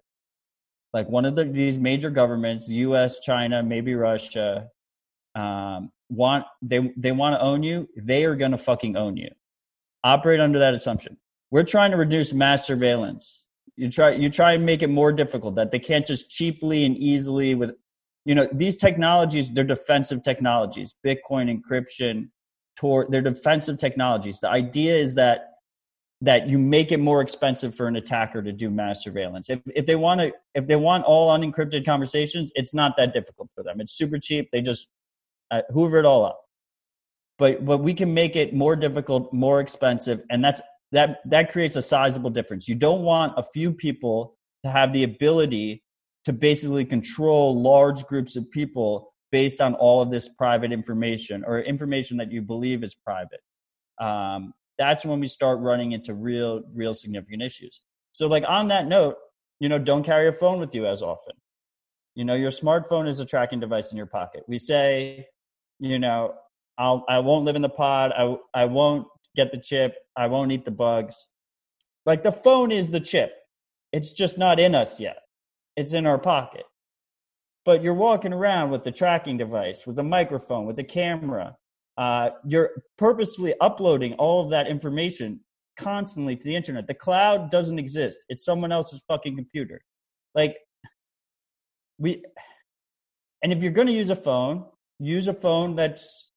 [0.93, 4.67] like one of the, these major governments, U.S., China, maybe Russia,
[5.35, 9.29] um, want they they want to own you, they are going to fucking own you.
[10.03, 11.17] Operate under that assumption.
[11.51, 13.45] We're trying to reduce mass surveillance.
[13.75, 16.95] You try you try and make it more difficult that they can't just cheaply and
[16.95, 17.71] easily with
[18.27, 22.27] you know these technologies they're defensive technologies bitcoin encryption
[23.09, 24.39] they're defensive technologies.
[24.39, 25.53] The idea is that
[26.21, 29.49] that you make it more expensive for an attacker to do mass surveillance.
[29.49, 33.49] If if they want to if they want all unencrypted conversations, it's not that difficult
[33.55, 33.81] for them.
[33.81, 34.49] It's super cheap.
[34.51, 34.87] They just
[35.51, 36.41] uh, hoover it all up.
[37.37, 40.61] But but we can make it more difficult, more expensive, and that's
[40.91, 42.67] that that creates a sizable difference.
[42.67, 45.83] You don't want a few people to have the ability
[46.27, 51.61] to basically control large groups of people based on all of this private information or
[51.61, 53.39] information that you believe is private.
[54.01, 57.79] Um, that's when we start running into real, real significant issues.
[58.11, 59.15] So, like on that note,
[59.61, 61.33] you know, don't carry a phone with you as often.
[62.15, 64.43] You know, your smartphone is a tracking device in your pocket.
[64.49, 65.27] We say,
[65.79, 66.33] you know,
[66.77, 68.11] I'll I won't live in the pod.
[68.11, 69.95] I I won't get the chip.
[70.17, 71.29] I won't eat the bugs.
[72.05, 73.31] Like the phone is the chip.
[73.93, 75.19] It's just not in us yet.
[75.77, 76.65] It's in our pocket
[77.67, 81.53] but you're walking around with the tracking device, with the microphone, with the camera.
[81.97, 85.41] Uh, you're purposefully uploading all of that information
[85.77, 86.87] constantly to the internet.
[86.87, 88.19] The cloud doesn't exist.
[88.29, 89.81] It's someone else's fucking computer.
[90.33, 90.55] Like
[91.97, 92.23] we
[93.43, 94.63] and if you're going to use a phone,
[94.99, 96.31] use a phone that's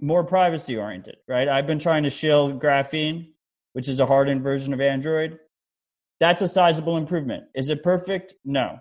[0.00, 1.48] more privacy oriented, right?
[1.48, 3.32] I've been trying to shill graphene,
[3.72, 5.36] which is a hardened version of Android.
[6.20, 7.44] That's a sizable improvement.
[7.54, 8.34] Is it perfect?
[8.44, 8.78] No.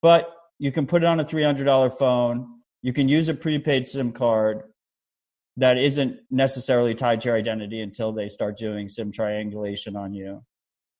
[0.00, 2.60] But you can put it on a $300 phone.
[2.82, 4.62] You can use a prepaid SIM card
[5.56, 10.42] that isn't necessarily tied to your identity until they start doing SIM triangulation on you,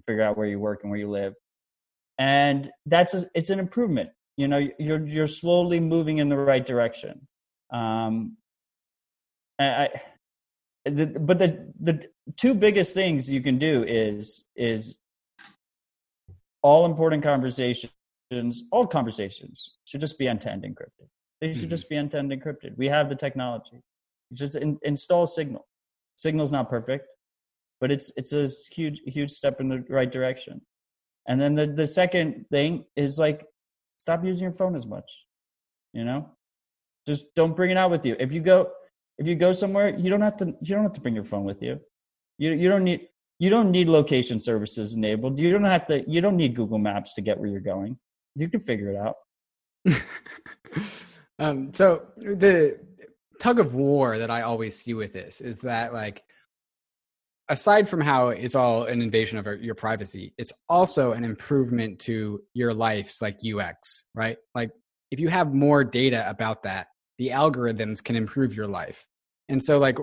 [0.07, 1.35] figure out where you work and where you live.
[2.19, 4.11] And that's a, it's an improvement.
[4.37, 7.27] You know, you're you're slowly moving in the right direction.
[7.73, 8.37] Um,
[9.59, 9.89] I,
[10.85, 14.99] the, but the the two biggest things you can do is is
[16.63, 17.93] all important conversations,
[18.71, 21.09] all conversations should just be end-to-end encrypted.
[21.41, 21.71] They should mm-hmm.
[21.71, 22.77] just be end-to-end encrypted.
[22.77, 23.83] We have the technology.
[24.33, 25.67] Just in, install Signal.
[26.17, 27.07] Signal's not perfect,
[27.81, 30.61] but it's it's a huge huge step in the right direction.
[31.27, 33.47] And then the the second thing is like
[33.97, 35.11] stop using your phone as much.
[35.93, 36.29] You know,
[37.07, 38.17] just don't bring it out with you.
[38.21, 38.71] If you go
[39.19, 41.45] if you go somewhere, you don't have to you don't have to bring your phone
[41.45, 41.81] with you.
[42.39, 43.09] You you don't need
[43.41, 45.41] you don't need location services enabled.
[45.41, 47.99] You don't have to you don't need Google Maps to get where you're going.
[48.37, 49.17] You can figure it out.
[51.39, 52.79] um, so the
[53.41, 56.23] tug of war that I always see with this is that like
[57.49, 62.43] aside from how it's all an invasion of your privacy, it's also an improvement to
[62.53, 64.37] your life's like UX, right?
[64.55, 64.71] Like
[65.11, 69.07] if you have more data about that, the algorithms can improve your life.
[69.51, 69.99] And so like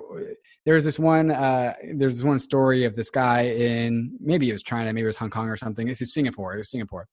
[0.66, 4.62] there's this one uh there's this one story of this guy in maybe it was
[4.62, 5.88] China, maybe it was Hong Kong or something.
[5.88, 6.54] This is Singapore.
[6.54, 7.08] It was Singapore.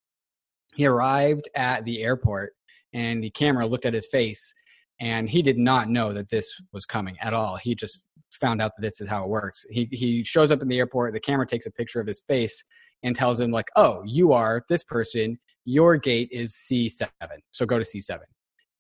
[0.74, 2.54] He arrived at the airport
[2.92, 4.52] and the camera looked at his face
[5.00, 7.56] and he did not know that this was coming at all.
[7.56, 9.64] He just found out that this is how it works.
[9.70, 12.64] He he shows up in the airport, the camera takes a picture of his face
[13.04, 15.38] and tells him like, "Oh, you are this person.
[15.64, 17.08] Your gate is C7.
[17.52, 18.18] So go to C7."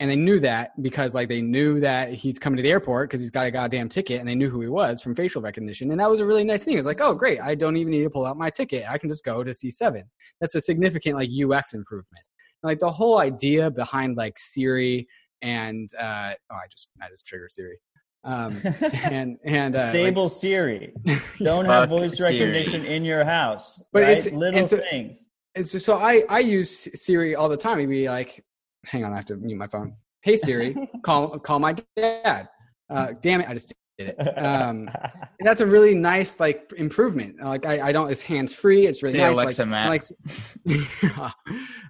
[0.04, 3.22] And they knew that because like they knew that he's coming to the airport because
[3.22, 5.90] he's got a goddamn ticket and they knew who he was from facial recognition.
[5.92, 6.74] And that was a really nice thing.
[6.74, 7.40] It was like, "Oh, great.
[7.40, 8.84] I don't even need to pull out my ticket.
[8.86, 10.02] I can just go to C7."
[10.42, 12.22] That's a significant like UX improvement.
[12.62, 15.08] like the whole idea behind like Siri
[15.40, 17.78] and uh, oh, I just I just triggered Siri.
[18.24, 18.60] Um,
[19.04, 20.92] and and uh, Sable like, Siri.
[21.38, 22.94] Don't have voice recognition Siri.
[22.94, 23.82] in your house.
[23.90, 24.18] But right?
[24.18, 25.28] it's little so, things.
[25.54, 27.78] It's just, so I I use Siri all the time.
[27.78, 28.44] He'd be like,
[28.86, 32.48] "Hang on, I have to mute my phone." Hey Siri, call call my dad.
[32.90, 34.38] Uh, damn it, I just did it.
[34.38, 34.88] Um,
[35.40, 37.42] that's a really nice like improvement.
[37.42, 38.10] Like I, I don't.
[38.10, 38.86] It's hands free.
[38.86, 39.34] It's really Say nice.
[39.34, 39.88] Alexa, like, Matt.
[39.88, 40.02] Like,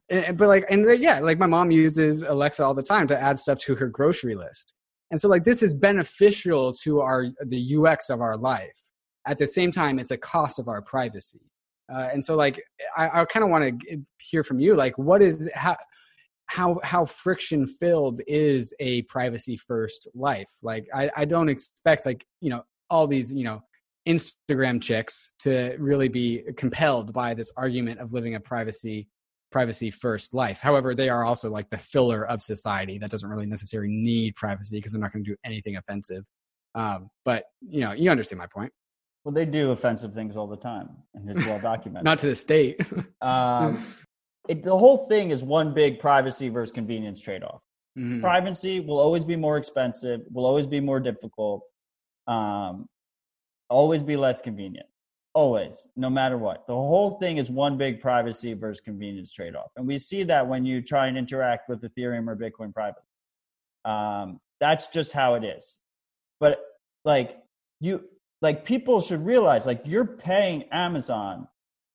[0.08, 3.38] and, but like and yeah, like my mom uses Alexa all the time to add
[3.38, 4.74] stuff to her grocery list.
[5.10, 8.78] And so like this is beneficial to our the UX of our life.
[9.26, 11.40] At the same time, it's a cost of our privacy.
[11.92, 12.62] Uh, and so like
[12.96, 15.76] I, I kind of want to hear from you like what is how
[16.46, 22.24] how how friction filled is a privacy first life like I, I don't expect like
[22.40, 23.62] you know all these you know
[24.06, 29.08] instagram chicks to really be compelled by this argument of living a privacy
[29.54, 30.60] privacy first life.
[30.60, 34.78] However, they are also like the filler of society that doesn't really necessarily need privacy
[34.78, 36.24] because they're not going to do anything offensive.
[36.74, 38.72] Um, but you know, you understand my point.
[39.22, 42.04] Well, they do offensive things all the time, and it's well documented.
[42.10, 42.80] not to the state.
[43.22, 43.82] um,
[44.48, 47.62] it, the whole thing is one big privacy versus convenience trade off.
[47.98, 48.20] Mm-hmm.
[48.20, 51.62] Privacy will always be more expensive, will always be more difficult,
[52.26, 52.88] um,
[53.70, 54.86] always be less convenient.
[55.34, 56.64] Always, no matter what.
[56.68, 59.72] The whole thing is one big privacy versus convenience trade off.
[59.76, 63.02] And we see that when you try and interact with Ethereum or Bitcoin privately.
[63.84, 65.78] Um, that's just how it is.
[66.38, 66.60] But
[67.04, 67.38] like
[67.80, 68.04] you
[68.42, 71.48] like people should realize like you're paying Amazon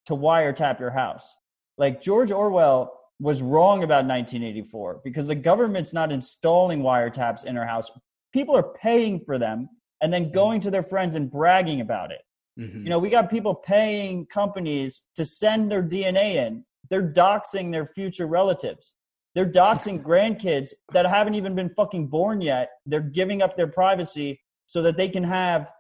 [0.08, 1.36] to wiretap your house.
[1.80, 7.66] Like George Orwell was wrong about 1984 because the government's not installing wiretaps in our
[7.66, 7.90] house.
[8.34, 9.70] People are paying for them
[10.02, 12.22] and then going to their friends and bragging about it.
[12.60, 12.84] Mm-hmm.
[12.84, 16.66] You know, we got people paying companies to send their DNA in.
[16.90, 18.94] They're doxing their future relatives.
[19.34, 22.72] They're doxing grandkids that haven't even been fucking born yet.
[22.86, 25.72] They're giving up their privacy so that they can have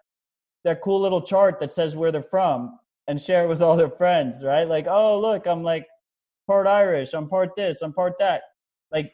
[0.64, 2.79] that cool little chart that says where they're from
[3.10, 4.67] and share it with all their friends, right?
[4.67, 5.88] Like, oh, look, I'm like
[6.48, 8.43] part Irish, I'm part this, I'm part that.
[8.91, 9.12] Like,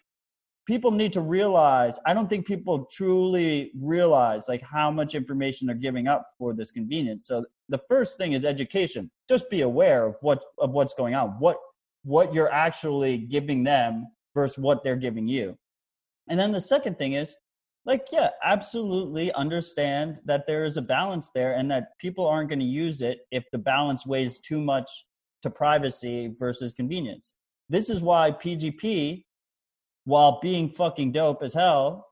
[0.65, 5.75] people need to realize i don't think people truly realize like how much information they're
[5.75, 10.15] giving up for this convenience so the first thing is education just be aware of
[10.21, 11.57] what of what's going on what
[12.03, 15.55] what you're actually giving them versus what they're giving you
[16.29, 17.35] and then the second thing is
[17.85, 22.59] like yeah absolutely understand that there is a balance there and that people aren't going
[22.59, 24.89] to use it if the balance weighs too much
[25.41, 27.33] to privacy versus convenience
[27.69, 29.23] this is why pgp
[30.05, 32.07] while being fucking dope as hell,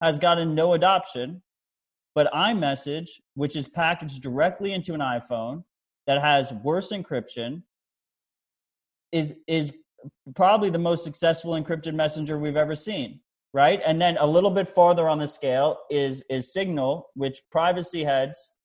[0.00, 1.42] has gotten no adoption.
[2.14, 5.64] But iMessage, which is packaged directly into an iPhone
[6.06, 7.62] that has worse encryption,
[9.12, 9.72] is is
[10.34, 13.20] probably the most successful encrypted messenger we've ever seen
[13.52, 18.04] right and then a little bit farther on the scale is is signal which privacy
[18.04, 18.56] heads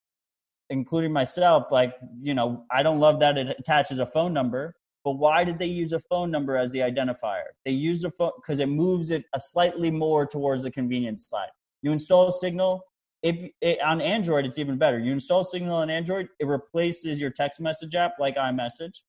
[0.69, 4.75] including myself like you know i don't love that it attaches a phone number
[5.05, 7.43] but why did they use a phone number as the identifier?
[7.63, 11.49] They used a phone because it moves it a slightly more towards the convenience side.
[11.83, 12.83] You install Signal.
[13.21, 14.97] If it, on Android, it's even better.
[14.97, 19.01] You install Signal on Android, it replaces your text message app like iMessage.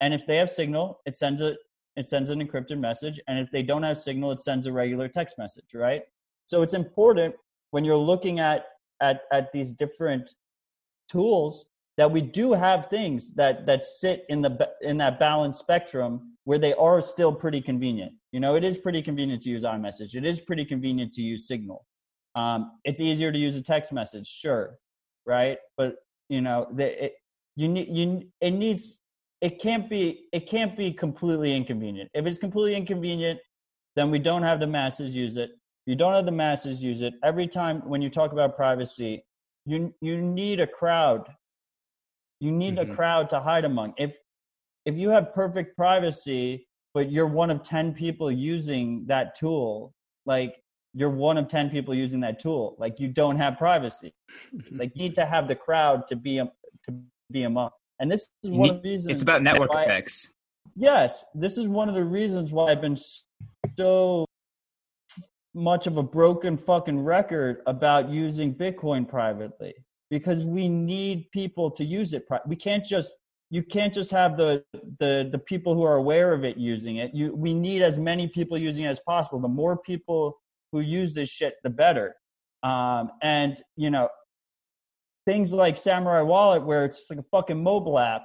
[0.00, 1.56] And if they have Signal, it sends a
[1.96, 3.20] it sends an encrypted message.
[3.26, 6.02] And if they don't have Signal, it sends a regular text message, right?
[6.46, 7.34] So it's important
[7.70, 8.66] when you're looking at
[9.02, 10.34] at at these different
[11.10, 11.66] tools
[11.96, 16.58] that we do have things that that sit in the in that balance spectrum where
[16.58, 18.12] they are still pretty convenient.
[18.32, 20.14] You know, it is pretty convenient to use iMessage.
[20.14, 21.84] It is pretty convenient to use Signal.
[22.34, 24.78] Um, it's easier to use a text message, sure,
[25.24, 25.58] right?
[25.76, 25.96] But
[26.28, 27.14] you know, the, it,
[27.56, 29.00] you need you it needs
[29.40, 32.10] it can't be it can't be completely inconvenient.
[32.14, 33.40] If it's completely inconvenient,
[33.94, 35.50] then we don't have the masses use it.
[35.86, 37.14] You don't have the masses use it.
[37.22, 39.24] Every time when you talk about privacy,
[39.66, 41.28] you you need a crowd.
[42.40, 42.90] You need mm-hmm.
[42.90, 43.94] a crowd to hide among.
[43.98, 44.14] If
[44.84, 49.92] if you have perfect privacy, but you're one of 10 people using that tool,
[50.24, 50.56] like
[50.94, 54.14] you're one of 10 people using that tool, like you don't have privacy.
[54.70, 56.94] like you need to have the crowd to be to
[57.30, 57.70] be among.
[57.98, 60.30] And this is one of the reasons it's about network effects.
[60.74, 62.98] Yes, this is one of the reasons why I've been
[63.78, 64.26] so
[65.54, 69.74] much of a broken fucking record about using Bitcoin privately
[70.10, 72.26] because we need people to use it.
[72.46, 73.14] We can't just
[73.50, 74.62] you can't just have the
[74.98, 77.14] the the people who are aware of it using it.
[77.14, 79.40] You we need as many people using it as possible.
[79.40, 80.36] The more people
[80.72, 82.14] who use this shit, the better.
[82.62, 84.08] Um, and you know,
[85.26, 88.22] things like Samurai Wallet, where it's like a fucking mobile app,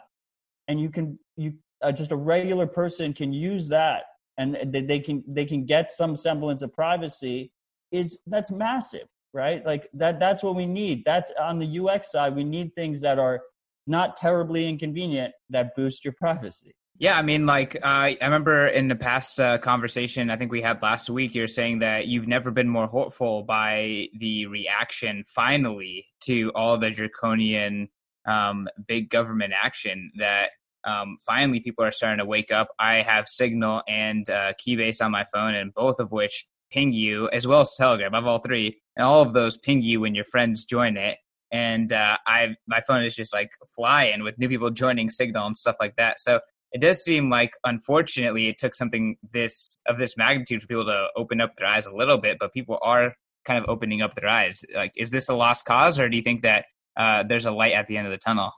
[0.68, 4.04] and you can you uh, just a regular person can use that,
[4.38, 7.52] and they, they can they can get some semblance of privacy.
[7.92, 9.66] Is that's massive, right?
[9.66, 11.04] Like that that's what we need.
[11.06, 13.42] That on the UX side, we need things that are
[13.88, 16.74] not terribly inconvenient that boost your privacy.
[17.02, 20.84] Yeah, I mean, like I remember in the past uh, conversation I think we had
[20.84, 26.52] last week, you're saying that you've never been more hopeful by the reaction finally to
[26.54, 27.90] all the draconian
[28.28, 30.12] um, big government action.
[30.20, 30.52] That
[30.84, 32.68] um, finally people are starting to wake up.
[32.78, 37.30] I have Signal and uh, Keybase on my phone, and both of which ping you,
[37.30, 38.14] as well as Telegram.
[38.14, 41.18] I have all three, and all of those ping you when your friends join it
[41.52, 45.58] and uh, I my phone is just like flying with new people joining Signal and
[45.58, 46.20] stuff like that.
[46.20, 46.40] So
[46.72, 51.08] it does seem like, unfortunately, it took something this of this magnitude for people to
[51.16, 52.38] open up their eyes a little bit.
[52.40, 53.14] But people are
[53.46, 54.64] kind of opening up their eyes.
[54.74, 56.66] Like, is this a lost cause, or do you think that
[56.98, 58.52] uh, there's a light at the end of the tunnel?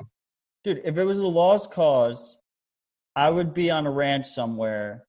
[0.63, 2.39] Dude, if it was a lost cause,
[3.15, 5.05] I would be on a ranch somewhere,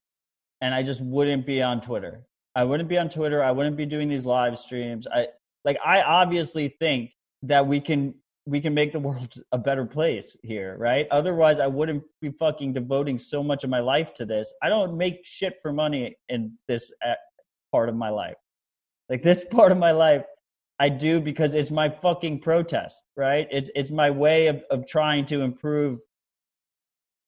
[0.60, 2.26] and I just wouldn't be on Twitter.
[2.54, 3.42] I wouldn't be on Twitter.
[3.42, 5.06] I wouldn't be doing these live streams.
[5.06, 5.28] I
[5.64, 5.78] like.
[5.84, 7.10] I obviously think
[7.42, 8.14] that we can
[8.46, 11.06] we can make the world a better place here, right?
[11.10, 14.52] Otherwise, I wouldn't be fucking devoting so much of my life to this.
[14.62, 17.14] I don't make shit for money in this uh,
[17.72, 18.36] part of my life.
[19.08, 20.24] Like this part of my life,
[20.78, 23.46] I do because it's my fucking protest, right?
[23.50, 26.00] It's it's my way of of trying to improve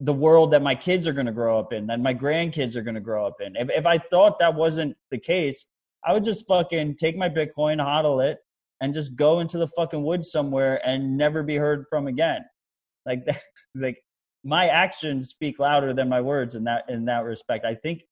[0.01, 2.83] the world that my kids are going to grow up in, that my grandkids are
[2.83, 3.57] going to grow up in.
[3.57, 5.65] If if I thought that wasn't the case,
[6.05, 8.39] I would just fucking take my Bitcoin, hodl it,
[8.81, 12.43] and just go into the fucking woods somewhere and never be heard from again.
[13.05, 13.41] Like that,
[13.75, 13.99] like
[14.45, 17.65] my actions speak louder than my words in that in that respect.
[17.65, 18.03] I think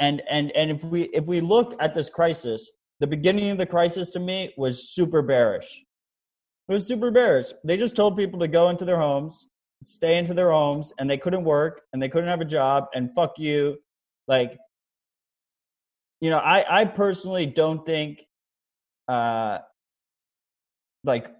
[0.00, 2.70] and and and if we if we look at this crisis,
[3.00, 5.82] the beginning of the crisis to me was super bearish.
[6.68, 7.48] It was super bearish.
[7.64, 9.48] They just told people to go into their homes,
[9.84, 13.10] stay into their homes, and they couldn't work and they couldn't have a job and
[13.14, 13.78] fuck you.
[14.26, 14.56] Like,
[16.20, 18.20] you know, I I personally don't think
[19.08, 19.58] uh
[21.04, 21.30] like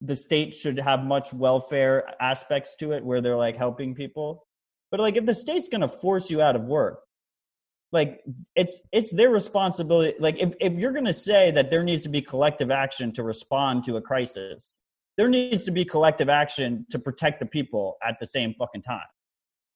[0.00, 4.46] the state should have much welfare aspects to it where they're like helping people.
[4.90, 7.00] But like if the state's going to force you out of work
[7.92, 8.20] like
[8.56, 12.08] it's it's their responsibility like if, if you're going to say that there needs to
[12.08, 14.80] be collective action to respond to a crisis
[15.18, 19.00] there needs to be collective action to protect the people at the same fucking time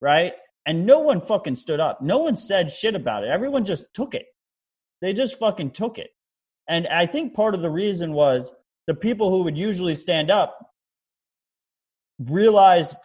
[0.00, 0.32] right?
[0.66, 2.02] And no one fucking stood up.
[2.02, 3.30] No one said shit about it.
[3.30, 4.26] Everyone just took it.
[5.00, 6.10] They just fucking took it.
[6.68, 8.52] And i think part of the reason was
[8.86, 10.58] the people who would usually stand up
[12.18, 12.96] realized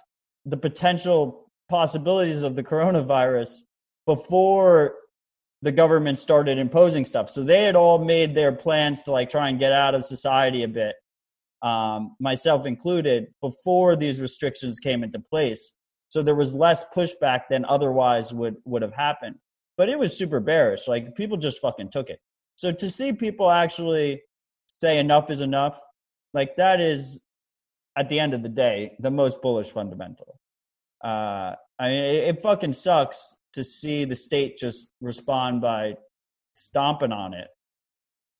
[0.45, 3.59] the potential possibilities of the coronavirus
[4.05, 4.95] before
[5.61, 7.29] the government started imposing stuff.
[7.29, 10.63] So they had all made their plans to like try and get out of society
[10.63, 10.95] a bit,
[11.61, 15.73] um, myself included, before these restrictions came into place.
[16.09, 19.35] So there was less pushback than otherwise would would have happened.
[19.77, 20.87] But it was super bearish.
[20.87, 22.19] Like people just fucking took it.
[22.55, 24.21] So to see people actually
[24.79, 25.79] say enough is enough,
[26.33, 27.21] like that is
[27.97, 30.39] at the end of the day the most bullish fundamental.
[31.03, 35.95] Uh, I mean, it, it fucking sucks to see the state just respond by
[36.53, 37.47] stomping on it.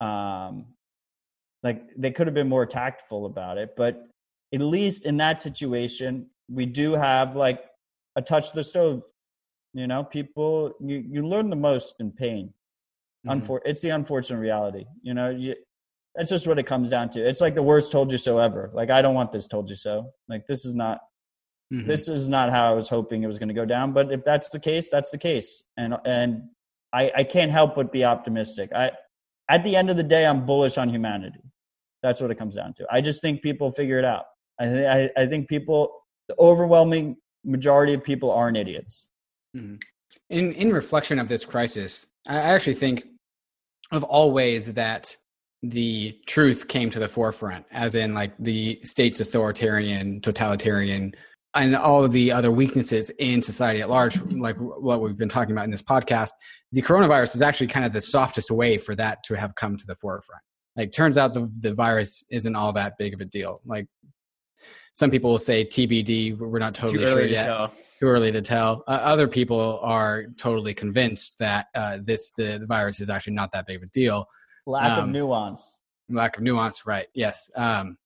[0.06, 0.68] Um,
[1.64, 4.08] like they could have been more tactful about it, but
[4.54, 7.64] at least in that situation, we do have like
[8.16, 9.04] a touch the stove.
[9.74, 12.54] You know, people you you learn the most in pain.
[13.26, 13.40] Mm-hmm.
[13.40, 14.86] Unfor- it's the unfortunate reality.
[15.02, 15.56] You know, you,
[16.16, 17.28] That's just what it comes down to.
[17.28, 18.70] It's like the worst told you so ever.
[18.74, 20.12] Like I don't want this told you so.
[20.28, 21.00] Like this is not
[21.74, 21.88] mm-hmm.
[21.88, 23.94] this is not how I was hoping it was going to go down.
[23.94, 25.64] But if that's the case, that's the case.
[25.78, 26.44] And and
[26.94, 28.72] I I can't help but be optimistic.
[28.74, 28.92] I
[29.52, 31.42] at the end of the day, I'm bullish on humanity.
[32.02, 32.88] That's what it comes down to.
[32.90, 34.26] I just think people figure it out.
[34.60, 35.92] I th- I, I think people,
[36.30, 39.08] the overwhelming majority of people aren't idiots.
[39.56, 39.76] Mm-hmm.
[40.30, 43.06] In in reflection of this crisis, I actually think
[43.92, 45.16] of all ways that
[45.64, 51.14] the truth came to the forefront, as in like the state's authoritarian, totalitarian,
[51.54, 55.52] and all of the other weaknesses in society at large, like what we've been talking
[55.52, 56.32] about in this podcast.
[56.72, 59.86] The coronavirus is actually kind of the softest way for that to have come to
[59.86, 60.42] the forefront.
[60.76, 63.62] Like, turns out the the virus isn't all that big of a deal.
[63.66, 63.88] Like,
[64.94, 66.38] some people will say TBD.
[66.38, 67.72] We're not totally sure yet.
[68.00, 68.84] Too early to tell.
[68.88, 73.52] Uh, other people are totally convinced that uh, this the, the virus is actually not
[73.52, 74.28] that big of a deal
[74.66, 75.80] Lack um, of nuance.
[76.10, 77.08] Lack of nuance, right?
[77.14, 77.50] Yes.
[77.56, 77.98] Um,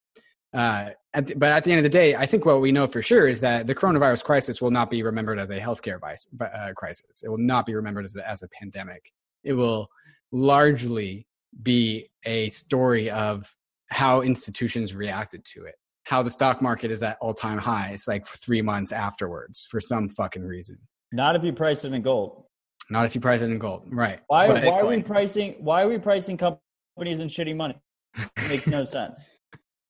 [0.54, 2.88] uh, at the, but at the end of the day, I think what we know
[2.88, 6.26] for sure is that the coronavirus crisis will not be remembered as a healthcare vice,
[6.40, 7.24] uh, crisis.
[7.24, 9.12] It will not be remembered as a, as a pandemic.
[9.44, 9.90] It will
[10.32, 11.28] largely
[11.62, 13.54] be a story of
[13.90, 18.26] how institutions reacted to it, how the stock market is at all time highs, like
[18.26, 20.78] three months afterwards for some fucking reason.
[21.12, 22.45] Not if you price it in gold.
[22.90, 24.20] Not if you price it in gold, right?
[24.28, 25.56] Why, why are we pricing?
[25.60, 27.76] Why are we pricing companies in shitty money?
[28.16, 29.28] It makes no sense.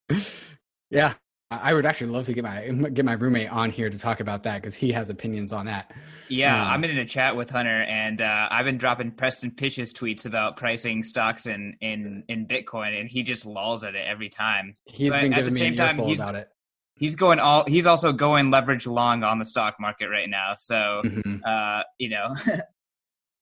[0.91, 1.14] Yeah,
[1.52, 4.43] I would actually love to get my get my roommate on here to talk about
[4.43, 5.91] that because he has opinions on that.
[6.28, 9.93] Yeah, um, I'm in a chat with Hunter, and uh, I've been dropping Preston Pysh's
[9.93, 14.30] tweets about pricing stocks in in in Bitcoin, and he just lolls at it every
[14.30, 14.76] time.
[14.86, 16.50] He's but been giving me same time, he's, about it.
[16.96, 17.64] He's going all.
[17.68, 20.54] He's also going leverage long on the stock market right now.
[20.56, 21.38] So, mm-hmm.
[21.46, 22.34] uh, you know,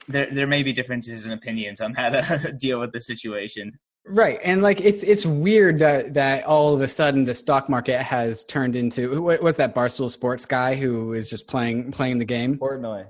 [0.08, 3.72] there there may be differences in opinions on how to deal with the situation.
[4.06, 8.02] Right, and like it's it's weird that that all of a sudden the stock market
[8.02, 12.26] has turned into what was that Barstool Sports guy who is just playing playing the
[12.26, 12.58] game?
[12.58, 13.08] Portnoy,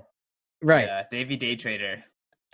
[0.62, 0.86] right?
[0.86, 2.04] Yeah, Davey Day Trader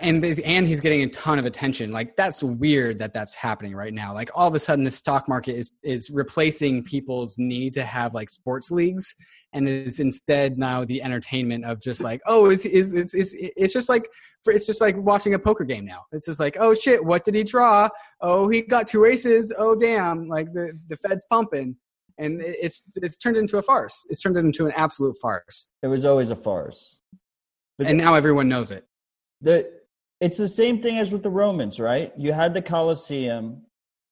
[0.00, 1.92] and and he's getting a ton of attention.
[1.92, 4.14] Like that's weird that that's happening right now.
[4.14, 8.14] Like all of a sudden the stock market is is replacing people's need to have
[8.14, 9.14] like sports leagues
[9.52, 13.72] and is instead now the entertainment of just like oh it's it's it's, it's, it's
[13.72, 14.08] just like
[14.42, 16.04] for, it's just like watching a poker game now.
[16.12, 17.88] It's just like oh shit what did he draw?
[18.20, 19.52] Oh he got two aces.
[19.58, 20.28] Oh damn.
[20.28, 21.76] Like the the fed's pumping.
[22.18, 24.04] And it's it's turned into a farce.
[24.10, 25.68] It's turned into an absolute farce.
[25.82, 27.00] It was always a farce.
[27.78, 28.86] But and now everyone knows it.
[29.40, 29.70] The
[30.20, 32.12] it's the same thing as with the Romans, right?
[32.16, 33.62] You had the Colosseum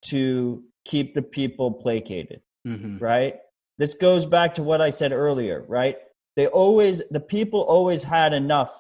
[0.07, 2.97] to keep the people placated, mm-hmm.
[2.99, 3.37] right?
[3.79, 5.97] This goes back to what I said earlier, right?
[6.37, 8.73] They always, the people always had enough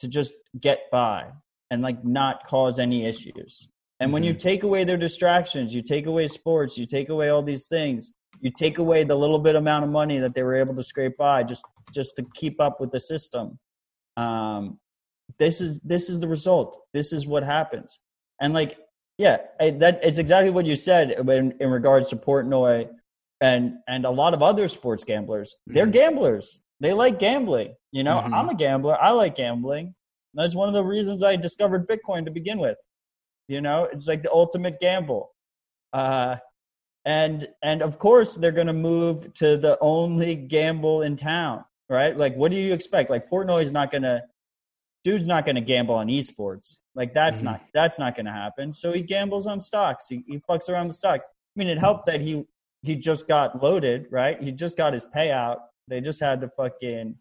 [0.00, 1.26] to just get by
[1.70, 3.68] and like not cause any issues.
[4.00, 4.14] And mm-hmm.
[4.14, 4.38] when you mm-hmm.
[4.38, 8.50] take away their distractions, you take away sports, you take away all these things, you
[8.50, 11.42] take away the little bit amount of money that they were able to scrape by
[11.42, 13.58] just just to keep up with the system.
[14.16, 14.78] Um,
[15.38, 17.98] this is this is the result this is what happens
[18.40, 18.76] and like
[19.18, 22.88] yeah I, that it's exactly what you said in, in regards to portnoy
[23.44, 25.92] and and a lot of other sports gamblers they're mm-hmm.
[25.92, 28.34] gamblers they like gambling you know mm-hmm.
[28.34, 29.94] i'm a gambler i like gambling
[30.34, 32.78] that's one of the reasons i discovered bitcoin to begin with
[33.48, 35.30] you know it's like the ultimate gamble
[35.92, 36.36] uh
[37.04, 42.16] and and of course they're going to move to the only gamble in town right
[42.16, 44.22] like what do you expect like portnoy is not going to
[45.04, 46.78] dude's not going to gamble on esports.
[46.94, 47.46] Like that's mm-hmm.
[47.46, 48.72] not that's not going to happen.
[48.72, 50.06] So he gambles on stocks.
[50.08, 51.26] He, he fucks around with stocks.
[51.26, 52.44] I mean, it helped that he
[52.84, 54.40] he just got loaded, right?
[54.42, 55.56] He just got his payout.
[55.88, 57.14] They just had the fucking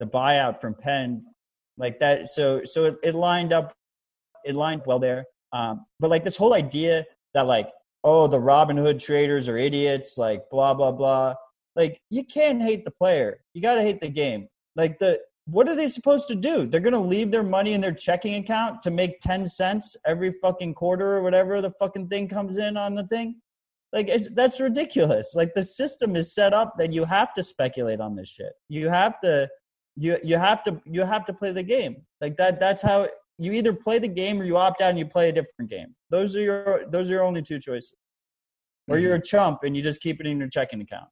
[0.00, 1.24] the buyout from Penn,
[1.76, 2.30] like that.
[2.30, 3.72] So so it, it lined up,
[4.44, 5.24] it lined well there.
[5.52, 7.70] Um, but like this whole idea that like
[8.04, 11.34] oh the Robinhood traders are idiots, like blah blah blah.
[11.76, 13.38] Like you can't hate the player.
[13.54, 14.48] You got to hate the game.
[14.74, 16.66] Like the what are they supposed to do?
[16.66, 20.34] They're going to leave their money in their checking account to make 10 cents every
[20.42, 23.36] fucking quarter or whatever the fucking thing comes in on the thing?
[23.92, 25.34] Like, that's ridiculous.
[25.34, 28.52] Like, the system is set up that you have to speculate on this shit.
[28.68, 29.48] You have to.
[30.00, 33.50] You, you have to you have to play the game like that that's how you
[33.50, 36.36] either play the game or you opt out and you play a different game those
[36.36, 37.94] are your those are your only two choices
[38.86, 39.04] or mm-hmm.
[39.04, 41.08] you're a chump and you just keep it in your checking account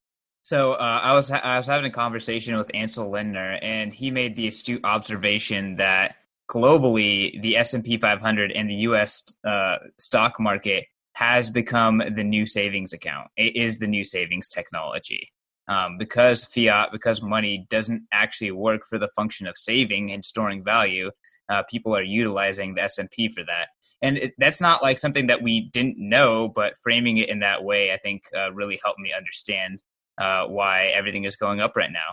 [0.47, 4.37] so uh, I was I was having a conversation with Ansel Lindner, and he made
[4.37, 6.15] the astute observation that
[6.49, 9.25] globally, the S and P 500 and the U.S.
[9.45, 10.85] Uh, stock market
[11.17, 13.29] has become the new savings account.
[13.39, 15.33] It is the new savings technology
[15.67, 20.63] um, because fiat, because money doesn't actually work for the function of saving and storing
[20.63, 21.11] value.
[21.49, 23.69] Uh, people are utilizing the S and P for that.
[24.03, 27.65] and it, that's not like something that we didn't know, but framing it in that
[27.65, 29.83] way, I think, uh, really helped me understand
[30.21, 32.13] uh, why everything is going up right now.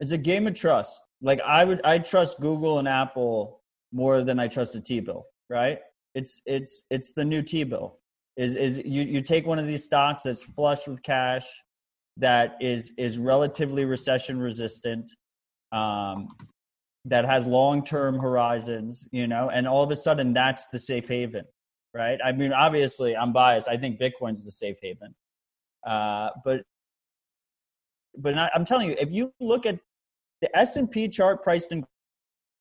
[0.00, 1.00] It's a game of trust.
[1.22, 3.62] Like I would, I trust Google and Apple
[3.92, 5.24] more than I trust a T-bill.
[5.48, 5.78] Right?
[6.14, 7.98] It's it's it's the new T-bill.
[8.36, 11.46] Is is you you take one of these stocks that's flush with cash,
[12.18, 15.10] that is is relatively recession resistant,
[15.72, 16.28] um,
[17.06, 21.08] that has long term horizons, you know, and all of a sudden that's the safe
[21.08, 21.44] haven,
[21.94, 22.18] right?
[22.24, 23.68] I mean, obviously, I'm biased.
[23.68, 25.14] I think Bitcoin's the safe haven,
[25.86, 26.62] uh, but
[28.18, 29.78] but I, I'm telling you, if you look at
[30.42, 31.84] the S and P chart priced in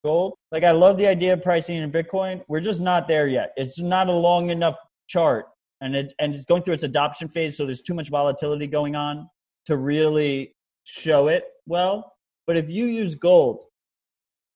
[0.03, 2.43] gold, like I love the idea of pricing in Bitcoin.
[2.47, 3.51] We're just not there yet.
[3.57, 4.75] It's not a long enough
[5.07, 5.47] chart,
[5.81, 7.57] and it and it's going through its adoption phase.
[7.57, 9.29] So there's too much volatility going on
[9.65, 12.13] to really show it well.
[12.47, 13.65] But if you use gold,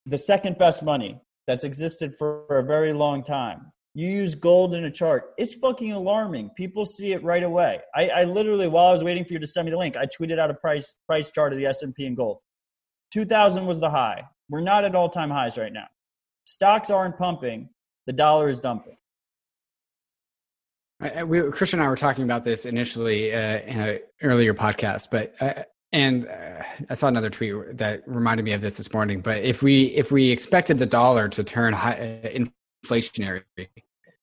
[0.06, 4.84] the second best money that's existed for a very long time, you use gold in
[4.84, 6.50] a chart, it's fucking alarming.
[6.56, 7.80] People see it right away.
[7.94, 10.06] I, I literally, while I was waiting for you to send me the link, I
[10.06, 12.38] tweeted out a price price chart of the S and gold.
[13.12, 14.22] 2000 was the high.
[14.48, 15.86] We're not at all time highs right now.
[16.44, 17.68] Stocks aren't pumping.
[18.06, 18.96] The dollar is dumping.
[21.00, 25.08] I, we, Christian and I were talking about this initially uh, in an earlier podcast,
[25.10, 29.20] but uh, and uh, I saw another tweet that reminded me of this this morning.
[29.20, 32.44] But if we if we expected the dollar to turn high, uh,
[32.84, 33.42] inflationary,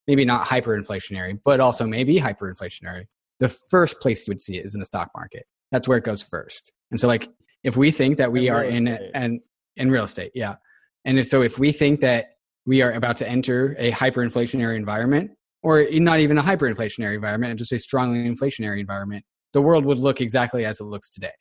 [0.08, 3.06] maybe not hyperinflationary, but also maybe hyperinflationary,
[3.40, 5.46] the first place you would see it is in the stock market.
[5.72, 6.72] That's where it goes first.
[6.92, 7.28] And so, like,
[7.64, 9.42] if we think that we in are in and
[9.76, 10.56] in real estate, yeah,
[11.06, 12.36] and so if we think that
[12.68, 15.32] we are about to enter a hyperinflationary environment,
[15.64, 20.22] or not even a hyperinflationary environment, just a strongly inflationary environment, the world would look
[20.22, 21.32] exactly as it looks today.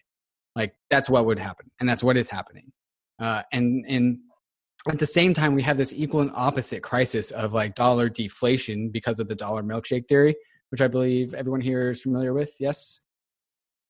[0.54, 2.72] Like that's what would happen, and that's what is happening.
[3.18, 4.18] Uh, and and
[4.88, 8.88] at the same time, we have this equal and opposite crisis of like dollar deflation
[8.90, 10.34] because of the dollar milkshake theory,
[10.70, 12.52] which I believe everyone here is familiar with.
[12.58, 13.00] Yes,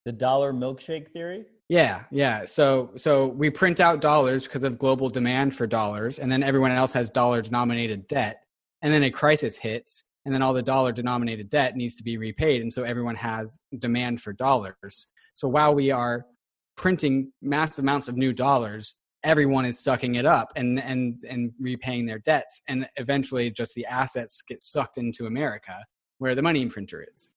[0.05, 1.45] the dollar milkshake theory.
[1.69, 2.45] Yeah, yeah.
[2.45, 6.71] So so we print out dollars because of global demand for dollars, and then everyone
[6.71, 8.43] else has dollar denominated debt,
[8.81, 12.19] and then a crisis hits, and then all the dollar denominated debt needs to be
[12.19, 15.07] repaid, and so everyone has demand for dollars.
[15.33, 16.27] So while we are
[16.75, 22.05] printing massive amounts of new dollars everyone is sucking it up and and and repaying
[22.05, 25.83] their debts and eventually just the assets get sucked into america
[26.19, 27.29] where the money printer is.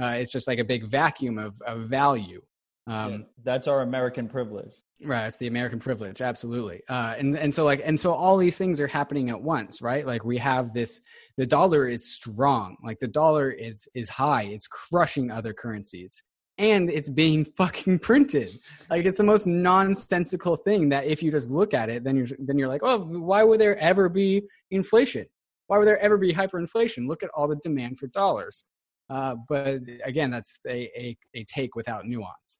[0.00, 2.40] Uh, it's just like a big vacuum of, of value.
[2.86, 4.72] Um, yeah, that's our american privilege.
[5.04, 6.82] Right it's the american privilege absolutely.
[6.88, 10.06] Uh, and and so like and so all these things are happening at once right?
[10.06, 11.00] Like we have this
[11.38, 16.22] the dollar is strong like the dollar is is high it's crushing other currencies
[16.58, 18.58] and it's being fucking printed.
[18.90, 22.26] Like it's the most nonsensical thing that if you just look at it, then you're
[22.38, 25.26] then you're like, oh, why would there ever be inflation?
[25.68, 27.06] Why would there ever be hyperinflation?
[27.08, 28.64] Look at all the demand for dollars.
[29.10, 32.58] Uh, but again, that's a, a, a take without nuance.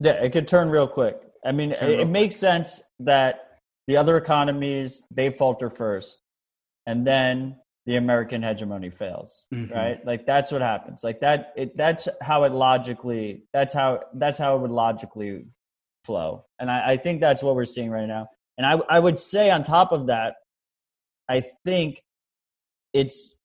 [0.00, 1.16] Yeah, it could turn real quick.
[1.44, 6.18] I mean, it, it makes sense that the other economies they falter first,
[6.88, 9.72] and then the American hegemony fails, mm-hmm.
[9.72, 10.04] right?
[10.06, 11.04] Like that's what happens.
[11.04, 11.52] Like that.
[11.54, 13.44] It, that's how it logically.
[13.52, 14.00] That's how.
[14.14, 15.44] That's how it would logically
[16.04, 16.46] flow.
[16.58, 18.28] And I, I think that's what we're seeing right now.
[18.56, 20.36] And I, I would say on top of that,
[21.28, 22.02] I think
[22.94, 23.36] it's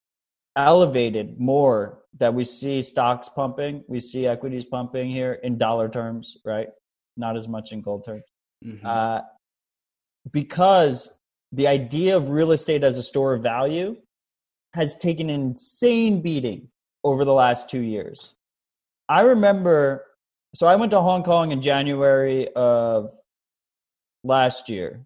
[0.56, 6.38] elevated more that we see stocks pumping, we see equities pumping here in dollar terms,
[6.46, 6.68] right?
[7.18, 8.24] Not as much in gold terms.
[8.66, 8.86] Mm-hmm.
[8.86, 9.22] Uh,
[10.32, 11.12] because
[11.54, 13.96] the idea of real estate as a store of value
[14.74, 16.68] has taken an insane beating
[17.04, 18.34] over the last two years.
[19.08, 20.04] I remember,
[20.56, 23.12] so I went to Hong Kong in January of
[24.24, 25.06] last year,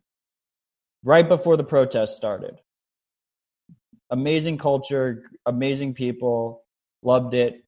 [1.03, 2.61] right before the protests started.
[4.09, 6.63] Amazing culture, amazing people,
[7.03, 7.65] loved it.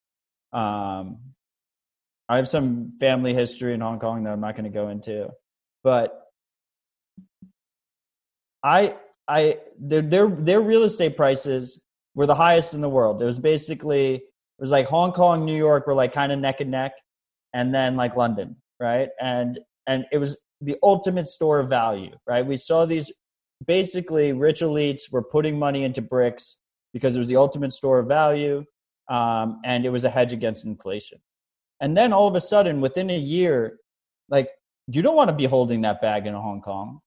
[0.54, 1.18] Um,
[2.30, 5.32] I have some family history in Hong Kong that I'm not going to go into,
[5.84, 6.29] but
[8.64, 8.96] I,
[9.28, 11.84] I, their, their, their real estate prices
[12.16, 13.22] were the highest in the world.
[13.22, 14.24] It was basically
[14.60, 16.92] it was like Hong Kong, New York were like kind of neck and neck,
[17.54, 19.08] and then like London, right?
[19.22, 19.58] And
[19.88, 22.46] and it was the ultimate store of value, right?
[22.46, 23.10] We saw these
[23.66, 26.58] basically rich elites were putting money into bricks
[26.92, 28.66] because it was the ultimate store of value,
[29.10, 31.20] um, and it was a hedge against inflation.
[31.80, 33.78] And then all of a sudden, within a year,
[34.28, 34.50] like
[34.88, 37.00] you don't want to be holding that bag in Hong Kong.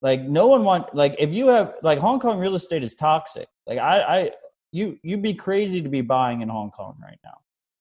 [0.00, 3.48] Like no one want like if you have like Hong Kong real estate is toxic.
[3.66, 4.30] Like I, I
[4.70, 7.38] you you'd be crazy to be buying in Hong Kong right now.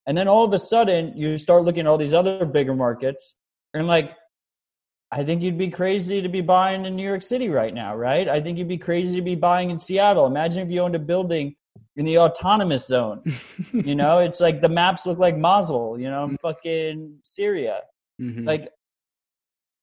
[0.07, 3.35] And then all of a sudden you start looking at all these other bigger markets
[3.73, 4.11] and like
[5.11, 8.27] I think you'd be crazy to be buying in New York City right now, right?
[8.27, 10.25] I think you'd be crazy to be buying in Seattle.
[10.25, 11.55] Imagine if you owned a building
[11.95, 13.21] in the autonomous zone.
[13.71, 17.81] you know, it's like the maps look like Mosul, you know, fucking Syria.
[18.21, 18.43] Mm-hmm.
[18.43, 18.69] Like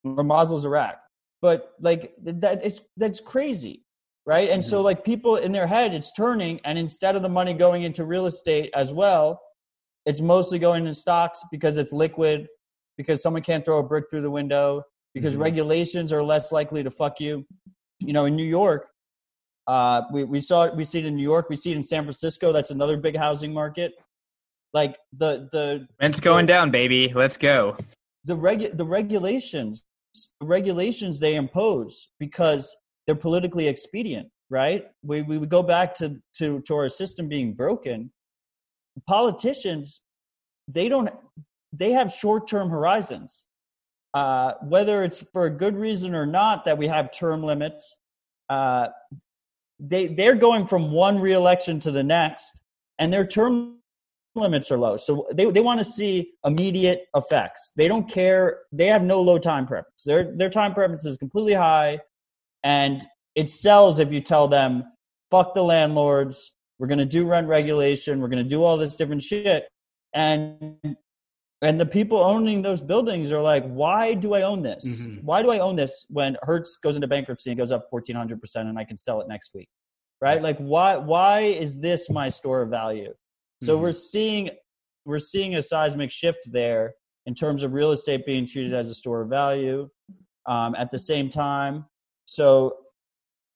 [0.04, 0.96] or Mosul's Iraq.
[1.44, 3.84] But like that it's that's crazy.
[4.24, 4.48] Right.
[4.48, 4.70] And mm-hmm.
[4.70, 8.06] so like people in their head it's turning and instead of the money going into
[8.06, 9.26] real estate as well,
[10.06, 12.48] it's mostly going in stocks because it's liquid,
[12.96, 14.82] because someone can't throw a brick through the window,
[15.12, 15.42] because mm-hmm.
[15.42, 17.44] regulations are less likely to fuck you.
[17.98, 18.88] You know, in New York,
[19.66, 21.82] uh, we, we saw it, we see it in New York, we see it in
[21.82, 22.54] San Francisco.
[22.54, 23.92] That's another big housing market.
[24.72, 27.12] Like the the rent's going the, down, baby.
[27.14, 27.76] Let's go.
[28.24, 29.84] The regu- the regulations,
[30.40, 32.74] the regulations they impose because
[33.06, 34.86] they're politically expedient, right?
[35.02, 38.10] We we would go back to to to our system being broken.
[39.06, 40.00] Politicians,
[40.68, 41.10] they don't
[41.72, 43.46] they have short term horizons
[44.14, 47.96] uh, whether it's for a good reason or not that we have term limits,
[48.48, 48.86] uh,
[49.80, 52.56] they they're going from one reelection to the next,
[53.00, 53.78] and their term
[54.34, 54.96] limits are low.
[54.96, 57.72] So they, they want to see immediate effects.
[57.76, 58.60] They don't care.
[58.72, 60.02] They have no low time preference.
[60.04, 62.00] Their their time preference is completely high,
[62.62, 64.84] and it sells if you tell them,
[65.30, 66.52] "Fuck the landlords.
[66.78, 68.20] We're going to do rent regulation.
[68.20, 69.68] We're going to do all this different shit."
[70.14, 70.76] And
[71.62, 74.84] and the people owning those buildings are like, why do I own this?
[74.84, 75.24] Mm-hmm.
[75.24, 78.78] Why do I own this when Hertz goes into bankruptcy and goes up 1400% and
[78.78, 79.68] I can sell it next week?
[80.20, 80.42] Right?
[80.42, 83.12] Like why why is this my store of value?
[83.64, 83.82] So mm-hmm.
[83.82, 84.50] we're seeing
[85.04, 86.94] we're seeing a seismic shift there
[87.26, 89.88] in terms of real estate being treated as a store of value
[90.46, 91.84] um, at the same time.
[92.26, 92.76] So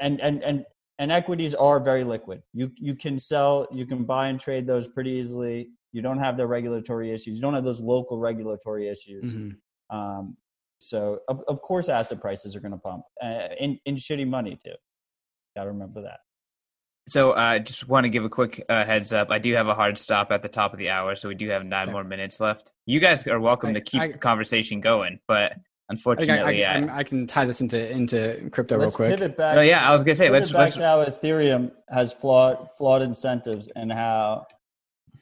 [0.01, 0.65] and and and
[0.99, 2.43] and equities are very liquid.
[2.53, 5.69] You you can sell, you can buy and trade those pretty easily.
[5.93, 7.37] You don't have the regulatory issues.
[7.37, 9.33] You don't have those local regulatory issues.
[9.33, 9.97] Mm-hmm.
[9.97, 10.37] Um,
[10.79, 14.59] so of, of course asset prices are going to pump uh, in, in shitty money
[14.63, 14.75] too.
[15.57, 16.21] Got to remember that.
[17.09, 19.31] So I uh, just want to give a quick uh, heads up.
[19.31, 21.49] I do have a hard stop at the top of the hour, so we do
[21.49, 21.93] have nine okay.
[21.93, 22.73] more minutes left.
[22.85, 25.55] You guys are welcome I, to keep I, the conversation going, but
[25.89, 29.19] unfortunately, I, I, I, can tie this into into crypto let's real quick.
[29.19, 32.69] Pivot back, oh yeah, I was gonna say let's back let's how Ethereum has flawed
[32.77, 34.47] flawed incentives and how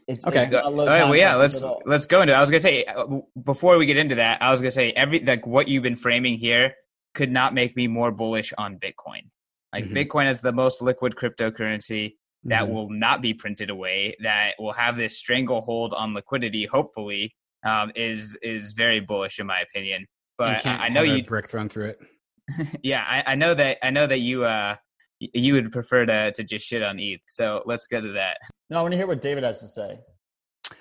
[0.09, 0.45] it's, okay.
[0.45, 1.05] It's All right.
[1.05, 1.37] Well, yeah.
[1.37, 2.32] Let's let's go into.
[2.34, 2.37] It.
[2.37, 3.07] I was gonna say uh,
[3.45, 6.37] before we get into that, I was gonna say every like what you've been framing
[6.37, 6.74] here
[7.14, 9.30] could not make me more bullish on Bitcoin.
[9.77, 9.97] Like mm-hmm.
[9.97, 12.14] Bitcoin is the most liquid cryptocurrency
[12.45, 12.72] that mm-hmm.
[12.72, 14.16] will not be printed away.
[14.22, 16.64] That will have this stranglehold on liquidity.
[16.64, 17.35] Hopefully,
[17.66, 20.07] um, is is very bullish in my opinion.
[20.39, 21.99] But I, I know you brick thrown through it.
[22.83, 23.79] yeah, I, I know that.
[23.83, 24.45] I know that you.
[24.45, 24.77] uh
[25.18, 27.20] you would prefer to to just shit on ETH.
[27.31, 28.37] So let's go to that.
[28.68, 29.99] No, I want to hear what David has to say.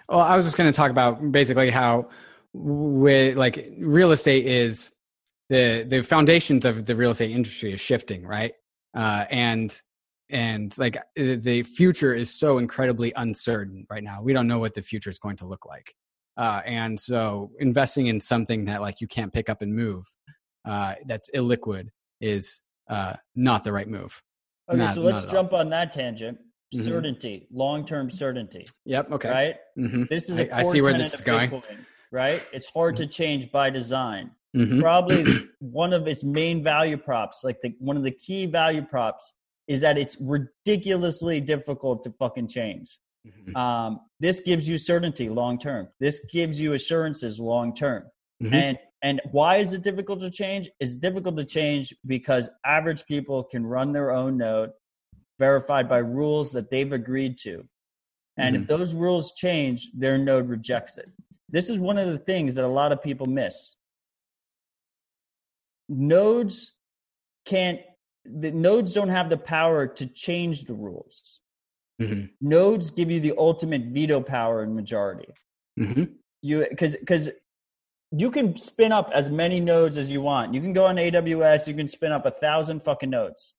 [0.10, 2.10] Well, I was just going to talk about basically how
[2.54, 4.92] with like real estate is
[5.50, 8.54] the the foundations of the real estate industry is shifting, right?
[8.96, 9.82] Uh, and
[10.30, 14.22] and like the future is so incredibly uncertain right now.
[14.24, 15.94] We don't know what the future is going to look like.
[16.38, 20.06] Uh, and so investing in something that like you can't pick up and move,
[20.66, 21.90] uh, that's illiquid
[22.22, 24.22] is uh, not the right move.
[24.70, 25.60] Okay, not, so let's jump all.
[25.60, 26.40] on that tangent.
[26.74, 26.88] Mm-hmm.
[26.88, 28.66] Certainty, long term certainty.
[28.86, 29.12] Yep.
[29.12, 29.30] Okay.
[29.30, 29.56] Right.
[29.78, 30.04] Mm-hmm.
[30.10, 31.52] This is a I, I see where this is going.
[31.52, 32.42] Bitcoin, right.
[32.52, 34.32] It's hard to change by design.
[34.56, 34.82] Mm-hmm.
[34.82, 39.34] Probably one of its main value props, like the one of the key value props,
[39.68, 43.00] is that it's ridiculously difficult to fucking change.
[43.28, 43.56] Mm-hmm.
[43.56, 45.90] Um, this gives you certainty long term.
[46.00, 48.04] This gives you assurances long term.
[48.42, 48.54] Mm-hmm.
[48.54, 50.70] And and why is it difficult to change?
[50.80, 54.72] It's difficult to change because average people can run their own node
[55.38, 57.64] verified by rules that they've agreed to.
[58.38, 58.64] And mm-hmm.
[58.64, 61.12] if those rules change, their node rejects it.
[61.50, 63.76] This is one of the things that a lot of people miss.
[65.90, 66.78] Nodes
[67.46, 67.80] can't,
[68.26, 71.40] the nodes don't have the power to change the rules.
[72.02, 72.26] Mm-hmm.
[72.42, 75.28] Nodes give you the ultimate veto power and majority.
[75.80, 76.04] Mm-hmm.
[76.42, 77.30] You because because
[78.12, 80.54] you can spin up as many nodes as you want.
[80.54, 83.54] You can go on AWS, you can spin up a thousand fucking nodes.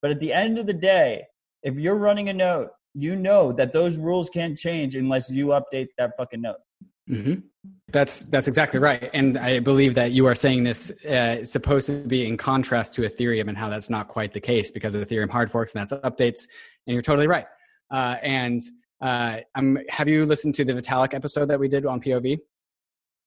[0.00, 1.24] But at the end of the day,
[1.62, 5.88] if you're running a node, you know that those rules can't change unless you update
[5.98, 6.56] that fucking node.
[7.10, 7.34] Mm-hmm.
[7.88, 12.02] That's that's exactly right, and I believe that you are saying this uh, supposed to
[12.04, 15.30] be in contrast to Ethereum, and how that's not quite the case because of Ethereum
[15.30, 16.46] hard forks and that's updates.
[16.86, 17.46] And you're totally right.
[17.90, 18.62] Uh, and
[19.00, 22.38] uh, I'm, have you listened to the Vitalik episode that we did on POV?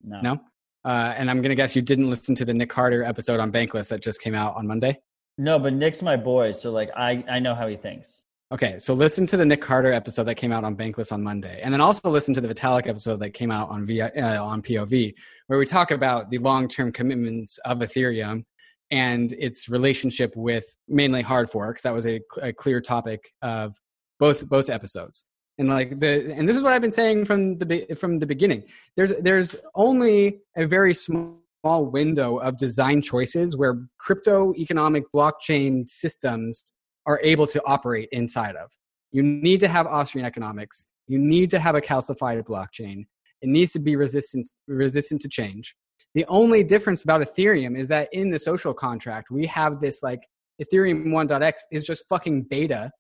[0.03, 0.21] No.
[0.21, 0.41] No.
[0.83, 3.51] Uh, and I'm going to guess you didn't listen to the Nick Carter episode on
[3.51, 4.99] Bankless that just came out on Monday.
[5.37, 8.23] No, but Nick's my boy, so like I I know how he thinks.
[8.51, 11.59] Okay, so listen to the Nick Carter episode that came out on Bankless on Monday,
[11.63, 15.15] and then also listen to the Vitalik episode that came out on uh, on POV,
[15.47, 18.43] where we talk about the long term commitments of Ethereum
[18.91, 21.81] and its relationship with mainly hard forks.
[21.81, 23.75] That was a, a clear topic of
[24.19, 25.25] both both episodes.
[25.57, 28.65] And like the and this is what I've been saying from the from the beginning.
[28.95, 36.74] There's there's only a very small window of design choices where crypto economic blockchain systems
[37.05, 38.71] are able to operate inside of.
[39.11, 40.87] You need to have Austrian economics.
[41.07, 43.05] You need to have a calcified blockchain.
[43.41, 45.75] It needs to be resistant resistant to change.
[46.15, 50.21] The only difference about Ethereum is that in the social contract, we have this like
[50.61, 52.91] Ethereum 1.x is just fucking beta.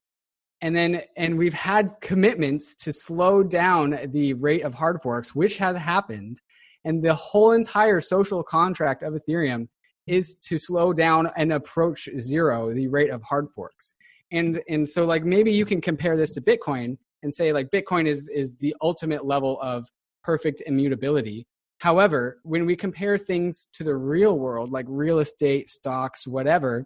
[0.61, 5.57] And then, and we've had commitments to slow down the rate of hard forks, which
[5.57, 6.41] has happened.
[6.83, 9.67] And the whole entire social contract of Ethereum
[10.07, 13.93] is to slow down and approach zero the rate of hard forks.
[14.31, 18.07] And, and so like maybe you can compare this to Bitcoin and say like Bitcoin
[18.07, 19.85] is, is the ultimate level of
[20.23, 21.47] perfect immutability
[21.79, 26.85] However, when we compare things to the real world, like real estate, stocks, whatever,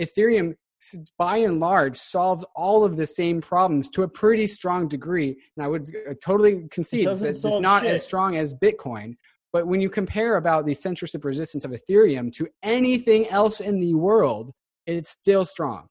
[0.00, 0.54] Ethereum
[1.18, 5.64] by and large solves all of the same problems to a pretty strong degree and
[5.64, 7.94] i would uh, totally concede that it's not shit.
[7.94, 9.16] as strong as bitcoin
[9.52, 13.94] but when you compare about the censorship resistance of ethereum to anything else in the
[13.94, 14.52] world
[14.86, 15.86] it's still strong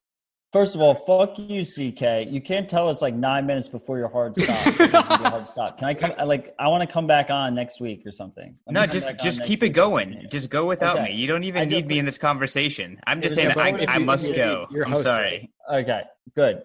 [0.54, 2.32] First of all, fuck you, CK.
[2.32, 5.04] You can't tell us like nine minutes before your hard stop.
[5.06, 5.78] hard stop.
[5.78, 6.14] Can I come?
[6.26, 8.56] Like, I want to come back on next week or something.
[8.70, 10.26] no, just just keep it going.
[10.32, 11.10] Just go without okay.
[11.10, 11.16] me.
[11.16, 12.98] You don't even I need me in this conversation.
[13.06, 14.68] I'm just saying I, I must go.
[14.86, 15.52] I'm sorry.
[15.72, 16.04] Okay,
[16.34, 16.64] good.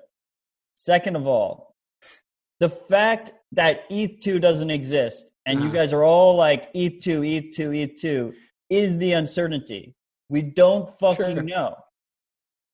[0.74, 1.71] Second of all,
[2.62, 5.66] the fact that ETH2 doesn't exist and uh-huh.
[5.66, 8.32] you guys are all like ETH2, ETH2, ETH2
[8.70, 9.96] is the uncertainty.
[10.28, 11.42] We don't fucking sure.
[11.42, 11.74] know.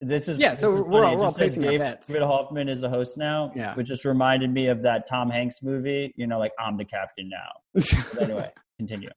[0.03, 0.53] This is yeah.
[0.53, 2.09] So is we're, all, we're all placing our bets.
[2.09, 3.75] David Hoffman is the host now, yeah.
[3.77, 6.13] which just reminded me of that Tom Hanks movie.
[6.17, 7.81] You know, like I'm the captain now.
[8.21, 9.11] anyway, continue.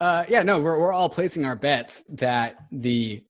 [0.00, 3.22] Uh, yeah, no, we're we're all placing our bets that the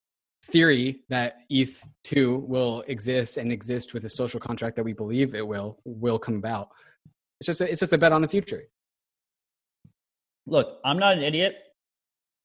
[0.51, 5.35] theory that ETH two will exist and exist with a social contract that we believe
[5.35, 6.69] it will will come about.
[7.41, 8.65] It's just a, it's just a bet on the future.
[10.47, 11.57] Look, I'm not an idiot.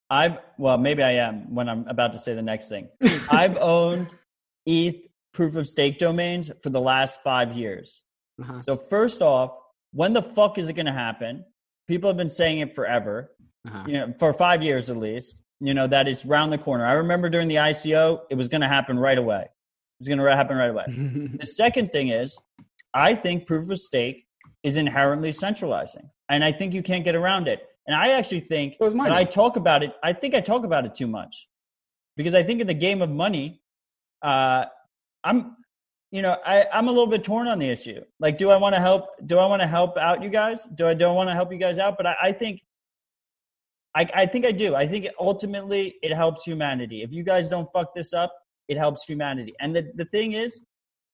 [0.10, 2.90] I've well, maybe I am when I'm about to say the next thing.
[3.30, 4.08] I've owned
[4.66, 4.96] ETH
[5.34, 8.04] proof of stake domains for the last five years.
[8.42, 8.62] Uh-huh.
[8.62, 9.52] So first off,
[9.92, 11.44] when the fuck is it going to happen?
[11.88, 13.32] People have been saying it forever,
[13.68, 13.84] uh-huh.
[13.88, 15.42] you know, for five years at least.
[15.60, 16.86] You know that it's round the corner.
[16.86, 19.46] I remember during the ICO, it was going to happen right away.
[20.00, 20.86] It's going to happen right away.
[21.40, 22.38] the second thing is,
[22.94, 24.26] I think proof of stake
[24.64, 27.62] is inherently centralizing, and I think you can't get around it.
[27.88, 30.96] And I actually think when I talk about it, I think I talk about it
[30.96, 31.48] too much
[32.18, 33.62] because I think in the game of money,
[34.24, 34.66] uh,
[35.24, 35.56] I'm,
[36.12, 38.02] you know, I, I'm a little bit torn on the issue.
[38.20, 39.06] Like, do I want to help?
[39.26, 40.64] Do I want to help out you guys?
[40.76, 41.98] Do I don't want to help you guys out?
[41.98, 42.62] But I, I think,
[43.96, 44.76] I, I think I do.
[44.76, 47.02] I think ultimately it helps humanity.
[47.02, 48.34] If you guys don't fuck this up,
[48.68, 49.54] it helps humanity.
[49.62, 50.62] And the, the thing is,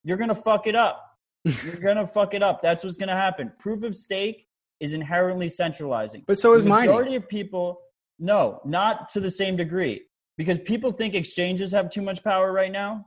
[0.04, 1.06] you're gonna fuck it up.
[1.44, 2.62] you're gonna fuck it up.
[2.62, 3.52] That's what's gonna happen.
[3.60, 4.48] Proof of stake
[4.80, 6.24] is inherently centralizing.
[6.28, 6.88] But so is mine.
[6.88, 7.80] The majority of people,
[8.20, 10.02] no, not to the same degree,
[10.38, 13.06] because people think exchanges have too much power right now.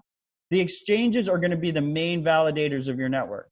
[0.50, 3.48] The exchanges are going to be the main validators of your network.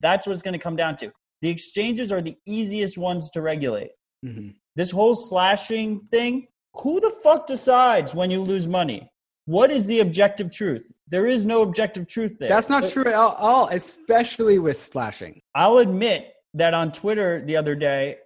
[0.00, 1.12] That's what it's going to come down to.
[1.42, 3.90] The exchanges are the easiest ones to regulate.
[4.26, 4.48] Mm-hmm.
[4.80, 9.12] This whole slashing thing, who the fuck decides when you lose money?
[9.44, 10.90] What is the objective truth?
[11.06, 12.48] There is no objective truth there.
[12.48, 15.42] That's not but, true at all, especially with slashing.
[15.54, 18.16] I'll admit that on Twitter the other day,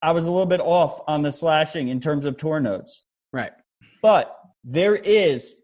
[0.00, 3.02] I was a little bit off on the slashing in terms of Tor nodes.
[3.34, 3.52] Right.
[4.00, 5.54] But there is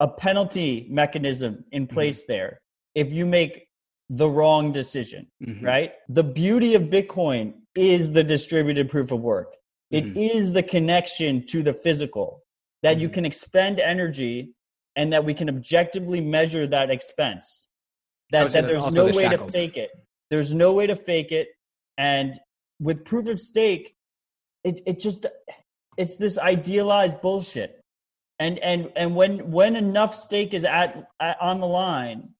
[0.00, 1.94] a penalty mechanism in mm-hmm.
[1.94, 2.32] place mm-hmm.
[2.32, 2.60] there
[2.96, 3.68] if you make
[4.08, 5.64] the wrong decision, mm-hmm.
[5.64, 5.92] right?
[6.08, 9.54] The beauty of Bitcoin is the distributed proof of work.
[9.90, 10.18] It mm-hmm.
[10.18, 12.42] is the connection to the physical
[12.82, 13.14] that you mm-hmm.
[13.14, 14.54] can expend energy
[14.96, 17.66] and that we can objectively measure that expense.
[18.30, 19.52] That, that there's no the way shackles.
[19.52, 19.90] to fake it.
[20.30, 21.48] There's no way to fake it.
[21.98, 22.38] And
[22.78, 23.94] with proof of stake,
[24.64, 25.26] it, it just
[25.96, 27.82] it's this idealized bullshit.
[28.38, 32.30] And and and when when enough stake is at, at on the line,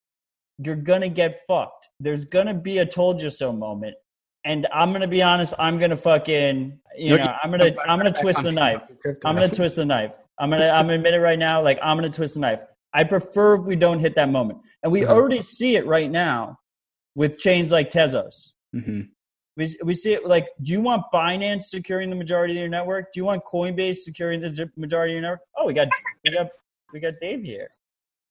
[0.59, 1.88] you're gonna get fucked.
[1.98, 3.96] There's gonna be a told you so moment.
[4.45, 8.43] And I'm gonna be honest, I'm gonna fucking you know, I'm gonna I'm gonna twist
[8.43, 8.82] the knife.
[9.24, 10.12] I'm gonna twist the knife.
[10.38, 12.61] I'm gonna I'm gonna admit it right now, like I'm gonna twist the knife.
[12.93, 14.61] I prefer if we don't hit that moment.
[14.82, 15.14] And we uh-huh.
[15.14, 16.59] already see it right now
[17.14, 18.51] with chains like Tezos.
[18.74, 19.03] Mm-hmm.
[19.57, 23.12] We, we see it like, do you want Binance securing the majority of your network?
[23.12, 25.41] Do you want Coinbase securing the majority of your network?
[25.57, 25.88] Oh, we got
[26.24, 26.49] we got
[26.93, 27.68] we got Dave here.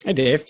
[0.04, 0.44] Hey, Dave.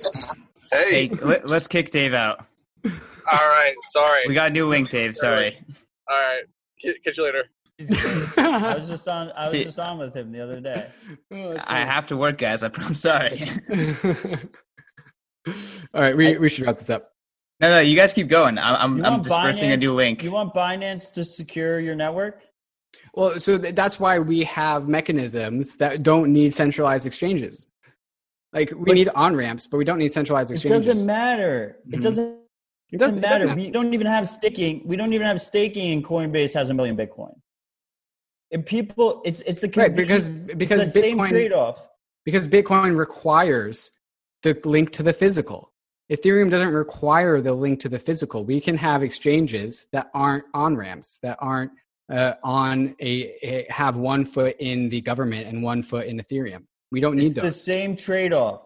[0.72, 2.45] Hey, let, us kick Dave out.
[2.86, 2.92] All
[3.32, 4.24] right, sorry.
[4.28, 5.16] We got a new link, Dave.
[5.16, 5.60] Sorry.
[6.10, 6.44] All right,
[7.04, 7.46] catch you later.
[8.38, 9.32] I was just on.
[9.32, 10.88] I was See, just on with him the other day.
[11.32, 12.64] Oh, I have to work, guys.
[12.64, 13.44] I'm sorry.
[15.94, 17.12] All right, we, we should wrap this up.
[17.60, 18.58] No, no, you guys keep going.
[18.58, 20.24] I'm, I'm, I'm dispersing Binance, a new link.
[20.24, 22.42] You want Binance to secure your network?
[23.14, 27.68] Well, so that's why we have mechanisms that don't need centralized exchanges.
[28.54, 30.88] Like we but, need on ramps, but we don't need centralized exchanges.
[30.88, 31.78] It doesn't matter.
[31.82, 31.94] Mm-hmm.
[31.94, 32.39] It doesn't.
[32.92, 33.44] It doesn't, matter.
[33.44, 34.82] It doesn't we don't even have staking.
[34.86, 37.34] We don't even have staking, and Coinbase has a million Bitcoin.
[38.52, 41.80] And people, it's it's the right because because Bitcoin same trade off.
[42.26, 43.92] Because Bitcoin requires
[44.44, 45.72] the link to the physical.
[46.12, 48.44] Ethereum doesn't require the link to the physical.
[48.44, 51.72] We can have exchanges that aren't on ramps, that aren't
[52.12, 56.64] uh, on a, a, have one foot in the government and one foot in Ethereum.
[56.92, 57.44] We don't need those.
[57.44, 58.62] The same trade off.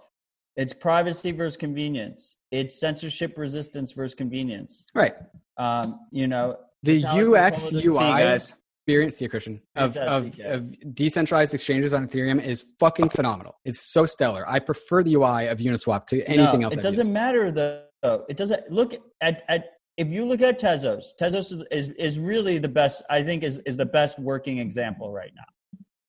[0.55, 2.37] It's privacy versus convenience.
[2.53, 4.85] It's censorship resistance versus convenience.
[4.93, 5.15] Right.
[5.57, 8.39] Um, you know the UX UI
[8.85, 13.55] experience, see Christian, of, of, of, decentralized exchanges on Ethereum is fucking phenomenal.
[13.65, 14.47] It's so stellar.
[14.47, 16.73] I prefer the UI of Uniswap to anything no, else.
[16.73, 17.13] It I've doesn't used.
[17.13, 18.25] matter though.
[18.29, 19.65] It doesn't look at, at
[19.97, 23.01] if you look at Tezos, Tezos is, is, is really the best.
[23.09, 25.43] I think is is the best working example right now.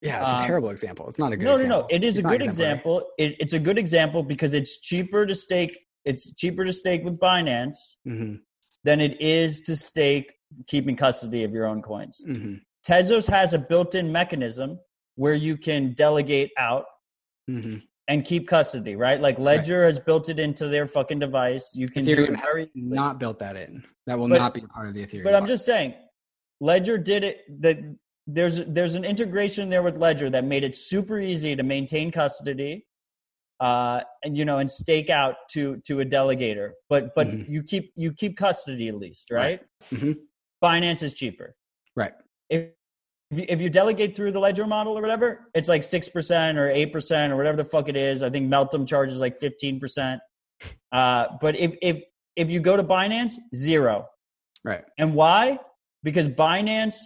[0.03, 1.09] Yeah, it's a um, terrible example.
[1.09, 1.45] It's not a good.
[1.45, 1.79] No, example.
[1.79, 1.89] no, no.
[1.91, 3.05] It is it's a good example.
[3.17, 5.79] It, it's a good example because it's cheaper to stake.
[6.05, 7.77] It's cheaper to stake with Binance
[8.07, 8.37] mm-hmm.
[8.85, 10.33] than it is to stake
[10.67, 12.23] keeping custody of your own coins.
[12.27, 12.55] Mm-hmm.
[12.87, 14.79] Tezos has a built-in mechanism
[15.17, 16.85] where you can delegate out
[17.49, 17.79] mm-hmm.
[18.09, 19.21] and keep custody, right?
[19.21, 19.87] Like Ledger right.
[19.87, 21.73] has built it into their fucking device.
[21.75, 23.83] You can Ethereum it not built that in.
[24.07, 25.25] That will but, not be a part of the Ethereum.
[25.25, 25.95] But I'm just saying,
[26.61, 27.43] Ledger did it.
[27.61, 27.79] That
[28.27, 32.85] there's there's an integration there with Ledger that made it super easy to maintain custody,
[33.61, 36.71] uh, and you know, and stake out to to a delegator.
[36.89, 37.53] But but mm-hmm.
[37.53, 39.41] you keep you keep custody at least, right?
[39.41, 39.61] right.
[39.93, 40.13] Mm-hmm.
[40.63, 41.55] Binance is cheaper.
[41.97, 42.13] Right
[42.51, 42.71] if
[43.31, 46.93] if you delegate through the ledger model or whatever, it's like six percent or eight
[46.93, 48.23] percent or whatever the fuck it is.
[48.23, 50.21] I think Meltem charges like fifteen percent.
[50.93, 52.03] Uh, but if if
[52.37, 54.07] if you go to Binance, zero.
[54.65, 54.85] Right.
[54.99, 55.59] And why?
[56.03, 56.97] Because Binance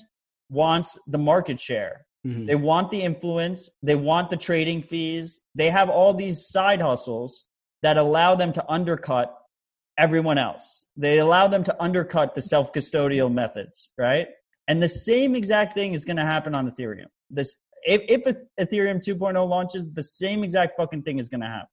[0.51, 2.07] wants the market share.
[2.29, 2.47] Mm-hmm.
[2.47, 3.70] They want the influence.
[3.83, 5.41] They want the trading fees.
[5.55, 7.45] They have all these side hustles
[7.83, 9.35] that allow them to undercut
[9.99, 10.87] everyone else.
[10.97, 14.29] They allow them to undercut the self custodial methods, right?
[14.68, 17.07] And the same exact thing is going to happen on Ethereum.
[17.31, 21.68] This if, if Ethereum 2.0 launches, the same exact fucking thing is going to happen.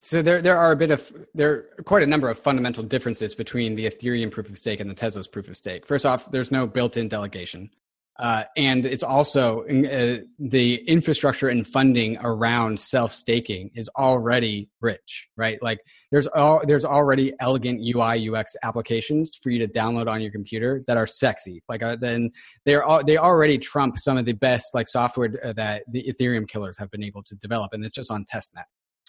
[0.00, 3.34] So there, there are a bit of there are quite a number of fundamental differences
[3.34, 5.86] between the Ethereum proof of stake and the Tezos proof of stake.
[5.86, 7.70] First off, there's no built-in delegation.
[8.16, 15.28] Uh, and it's also uh, the infrastructure and funding around self staking is already rich,
[15.36, 15.60] right?
[15.60, 15.80] Like
[16.12, 20.84] there's all, there's already elegant UI UX applications for you to download on your computer
[20.86, 21.62] that are sexy.
[21.68, 22.30] Like uh, then
[22.64, 26.46] they're all, they already trump some of the best like software uh, that the Ethereum
[26.46, 28.64] killers have been able to develop, and it's just on testnet.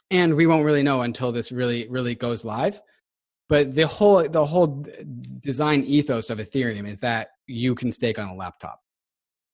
[0.09, 2.81] And we won't really know until this really really goes live
[3.47, 4.83] but the whole the whole
[5.39, 8.79] design ethos of ethereum is that you can stake on a laptop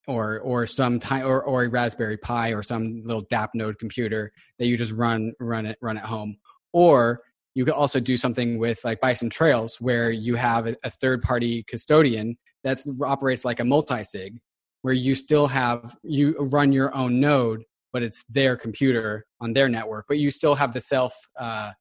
[0.08, 4.68] or or some time or, or a raspberry pi or some little DAppNode computer that
[4.68, 6.38] you just run run it run at home.
[6.74, 7.22] Or
[7.54, 11.22] you could also do something with like bison trails where you have a, a third
[11.22, 14.40] party custodian that operates like a multi-sig
[14.82, 19.68] where you still have you run your own node but it's their computer on their
[19.68, 21.72] network but you still have the self uh,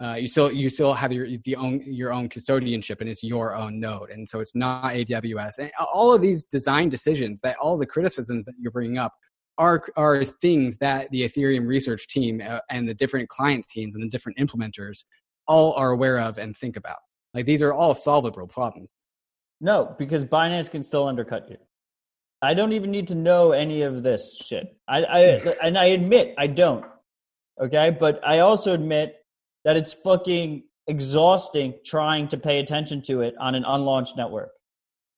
[0.00, 3.56] uh, you still you still have your the own your own custodianship and it's your
[3.56, 4.10] own node.
[4.10, 8.46] And so it's not aws and all of these design decisions that all the criticisms
[8.46, 9.14] that you're bringing up
[9.58, 14.04] are are things that the ethereum research team uh, and the different client teams and
[14.04, 15.04] the different implementers
[15.48, 16.98] all are aware of and think about.
[17.34, 19.02] Like these are all solvable problems.
[19.60, 21.56] No because binance can still undercut you.
[22.40, 24.76] I don't even need to know any of this shit.
[24.86, 25.20] I, I
[25.64, 26.84] and i admit i don't
[27.60, 27.90] okay?
[27.90, 29.16] But i also admit
[29.64, 34.50] that it's fucking exhausting trying to pay attention to it on an unlaunched network.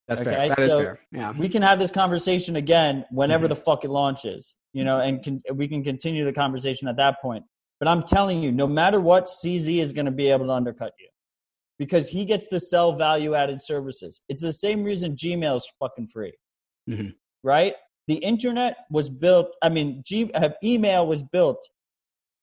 [0.07, 0.31] That's okay?
[0.31, 0.49] fair.
[0.49, 0.99] That so is fair.
[1.11, 1.31] Yeah.
[1.31, 3.51] We can have this conversation again whenever mm-hmm.
[3.51, 7.21] the fuck it launches, you know, and can, we can continue the conversation at that
[7.21, 7.43] point.
[7.79, 10.93] But I'm telling you, no matter what, CZ is going to be able to undercut
[10.99, 11.07] you
[11.79, 14.21] because he gets to sell value added services.
[14.29, 16.33] It's the same reason Gmail is fucking free,
[16.87, 17.07] mm-hmm.
[17.43, 17.73] right?
[18.07, 21.65] The internet was built, I mean, G, uh, email was built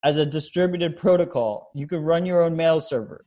[0.05, 1.71] as a distributed protocol.
[1.75, 3.27] You can run your own mail server.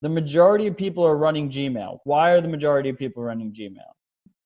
[0.00, 1.98] The majority of people are running Gmail.
[2.04, 3.92] Why are the majority of people running Gmail?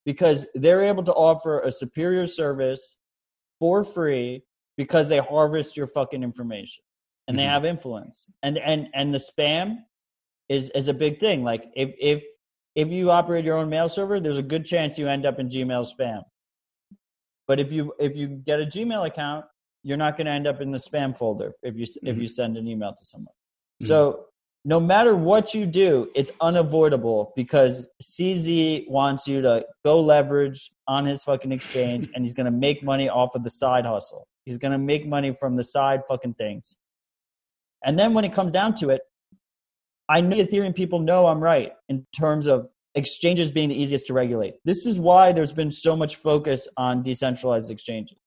[0.04, 2.96] Because they're able to offer a superior service
[3.58, 4.42] for free
[4.76, 6.82] because they harvest your fucking information.
[7.26, 7.50] and they Mhm.
[7.50, 8.30] have influence.
[8.42, 9.84] And and and the spam
[10.48, 11.44] is is a big thing.
[11.44, 12.24] Like if if
[12.74, 15.50] if you operate your own mail server, there's a good chance you end up in
[15.50, 16.22] Gmail spam.
[17.46, 19.44] But if you if you get a Gmail account,
[19.82, 22.20] you're not going to end up in the spam folder if you if Mhm.
[22.20, 23.34] you send an email to someone.
[23.82, 23.86] Mhm.
[23.86, 24.26] So
[24.64, 31.06] no matter what you do, it's unavoidable because CZ wants you to go leverage on
[31.06, 34.26] his fucking exchange and he's going to make money off of the side hustle.
[34.44, 36.76] He's going to make money from the side fucking things.
[37.84, 39.02] And then when it comes down to it,
[40.08, 44.14] I know Ethereum people know I'm right in terms of exchanges being the easiest to
[44.14, 44.54] regulate.
[44.64, 48.18] This is why there's been so much focus on decentralized exchanges,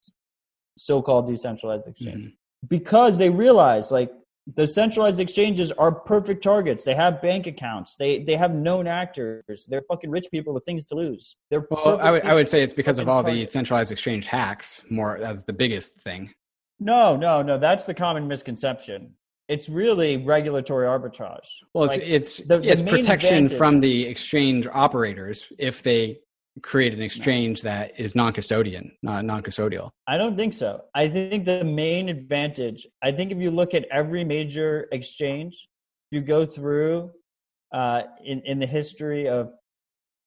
[0.81, 2.69] so called decentralized exchanges Mhm.
[2.69, 4.11] because they realize like
[4.55, 6.83] the centralized exchanges are perfect targets.
[6.83, 7.95] They have bank accounts.
[7.95, 9.67] They they have known actors.
[9.69, 11.35] They're fucking rich people with things to lose.
[11.51, 14.83] They're Well, I would, I would say it's because of all the centralized exchange hacks
[14.89, 16.33] more as the biggest thing.
[16.79, 17.59] no, no, no.
[17.59, 19.13] That's the common misconception.
[19.47, 21.47] It's really regulatory arbitrage.
[21.73, 25.83] Well, it's Like, it's the- the it's main protection advantage- from the exchange operators if
[25.83, 26.19] they
[26.61, 29.89] create an exchange that is non-custodian, not non-custodial.
[30.07, 30.83] I don't think so.
[30.95, 35.67] I think the main advantage, I think if you look at every major exchange,
[36.11, 37.11] you go through
[37.73, 39.51] uh, in, in the history of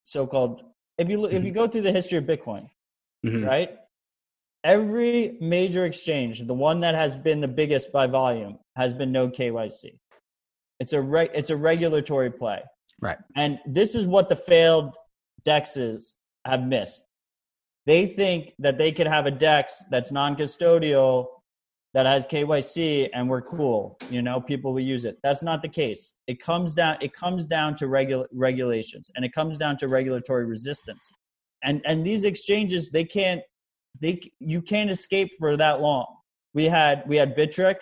[0.03, 0.61] so-called,
[0.97, 2.67] if you, look if you go through the history of Bitcoin,
[3.25, 3.45] Mhm.
[3.47, 3.77] right?
[4.63, 9.29] Every major exchange, the one that has been the biggest by volume, has been no
[9.29, 9.99] KYC.
[10.79, 12.61] It's a re- it's a regulatory play,
[12.99, 13.17] Right.
[13.35, 14.95] and this is what the failed
[15.45, 16.13] dexes
[16.45, 17.05] have missed.
[17.85, 21.27] They think that they could have a dex that's non-custodial
[21.95, 23.97] that has KYC and we're cool.
[24.09, 25.17] You know, people will use it.
[25.23, 26.15] That's not the case.
[26.27, 26.97] It comes down.
[27.01, 31.09] It comes down to regula- regulations, and it comes down to regulatory resistance.
[31.63, 33.41] And and these exchanges, they can't.
[34.01, 36.05] They you can't escape for that long.
[36.53, 37.77] We had we had Bittrex,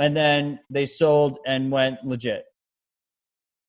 [0.00, 2.44] and then they sold and went legit.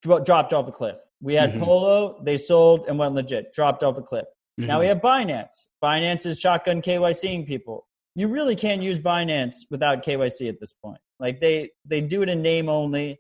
[0.01, 0.97] Dro- dropped off a cliff.
[1.25, 1.63] We had Mhm.
[1.63, 2.21] Polo.
[2.21, 3.51] They sold and went legit.
[3.51, 4.27] Dropped off a cliff.
[4.59, 4.81] Now Mhm.
[4.81, 5.65] we have Binance.
[5.83, 7.87] Binance is shotgun KYCing people.
[8.13, 11.01] You really can't use Binance without KYC at this point.
[11.19, 13.19] Like they they do it in name only,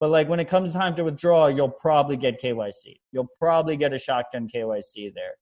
[0.00, 3.00] but like when it comes time to withdraw, you'll probably get KYC.
[3.10, 5.34] You'll probably get a shotgun KYC there.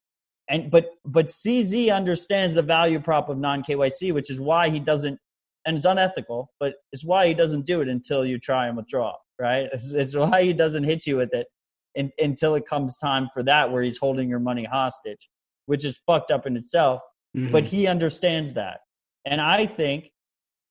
[0.48, 4.78] And but but CZ understands the value prop of non KYC, which is why he
[4.78, 5.18] doesn't
[5.66, 9.14] and it's unethical, but it's why he doesn't do it until you try and withdraw,
[9.40, 9.68] right?
[9.72, 11.48] It's, it's why he doesn't hit you with it
[11.94, 15.28] in, until it comes time for that where he's holding your money hostage,
[15.66, 17.00] which is fucked up in itself.
[17.36, 17.52] Mhm.
[17.52, 18.80] But he understands that.
[19.24, 20.10] And I think,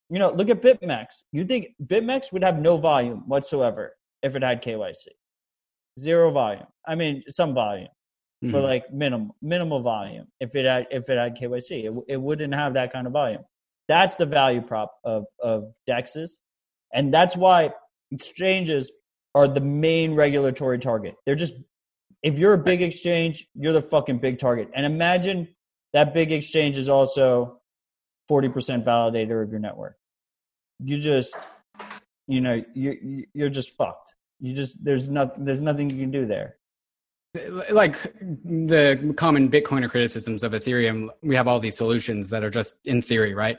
[0.09, 1.23] you know, look at BitMEX.
[1.31, 5.07] You think BitMEX would have no volume whatsoever if it had KYC?
[5.99, 6.67] Zero volume.
[6.87, 7.89] I mean, some volume,
[8.43, 8.51] Mhm.
[8.51, 10.27] but like minimal, minimal volume.
[10.39, 13.43] If it had, if it had KYC, it, it wouldn't have that kind of volume.
[13.87, 16.37] That's the value prop of of Dexes,
[16.93, 17.73] and that's why
[18.11, 18.91] exchanges
[19.35, 21.15] are the main regulatory target.
[21.25, 21.53] They're just
[22.23, 24.69] if you're a big exchange, you're the fucking big target.
[24.73, 25.47] And imagine
[25.91, 27.59] that big exchange is also
[28.31, 29.97] 40% validator of your network.
[30.79, 31.35] You just,
[32.27, 34.13] you know, you you're just fucked.
[34.39, 36.57] You just there's nothing there's nothing you can do there.
[37.71, 42.75] like the common Bitcoiner criticisms of Ethereum, we have all these solutions that are just
[42.85, 43.57] in theory, right?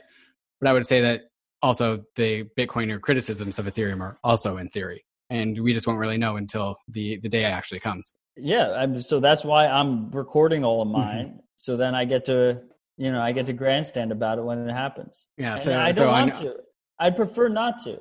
[0.61, 1.31] But I would say that
[1.63, 6.19] also the Bitcoiner criticisms of Ethereum are also in theory, and we just won't really
[6.19, 8.13] know until the the day actually comes.
[8.37, 11.41] Yeah, I'm, so that's why I'm recording all of mine.
[11.57, 12.63] So then I get to,
[12.97, 15.29] you know, I get to grandstand about it when it happens.
[15.39, 16.57] Yeah, so I don't so want to.
[16.99, 17.99] I'd prefer not to.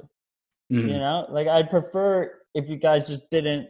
[0.72, 0.88] Mhm.
[0.88, 3.68] You know, like I'd prefer if you guys just didn't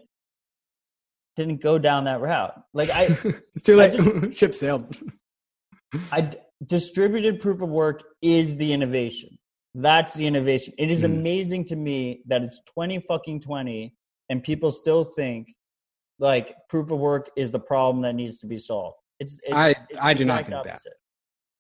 [1.36, 2.54] didn't go down that route.
[2.74, 3.04] Like I,
[3.56, 4.38] it's too late.
[4.38, 4.98] Ship sailed.
[6.12, 6.32] I
[6.66, 9.38] distributed proof of work is the innovation.
[9.76, 10.74] That's the innovation.
[10.78, 11.06] It is Mhm.
[11.06, 13.96] amazing to me that it's 20 fucking 20
[14.30, 15.54] and people still think
[16.20, 18.98] like proof of work is the problem that needs to be solved.
[19.20, 20.80] It's, it's I- it's I do not think that.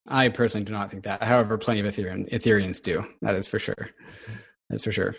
[0.08, 1.24] I personally do not think that.
[1.24, 3.04] However, plenty of Ethereum Ethereans do.
[3.22, 3.90] That is for sure.
[4.70, 5.16] That's for sure.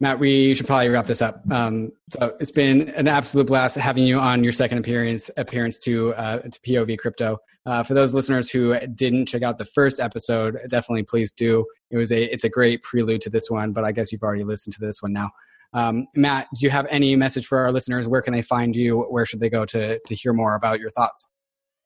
[0.00, 1.42] Matt, we should probably wrap this up.
[1.50, 6.12] Um, so it's been an absolute blast having you on your second appearance appearance to
[6.14, 7.38] uh, to POV Crypto.
[7.66, 11.66] Uh, for those listeners who didn't check out the first episode, definitely please do.
[11.90, 14.44] It was a it's a great prelude to this one, but I guess you've already
[14.44, 15.30] listened to this one now.
[15.72, 18.08] Um, Matt, do you have any message for our listeners?
[18.08, 19.00] Where can they find you?
[19.02, 21.26] Where should they go to to hear more about your thoughts?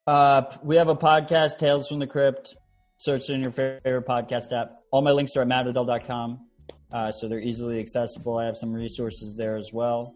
[0.06, 2.54] Uh, we have a podcast, Tales from the Crypt.
[2.98, 4.78] Search in your favorite podcast app.
[4.92, 6.46] All my links are at mattodell.com,
[6.92, 8.38] uh, so they're easily accessible.
[8.38, 10.14] I have some resources there as well.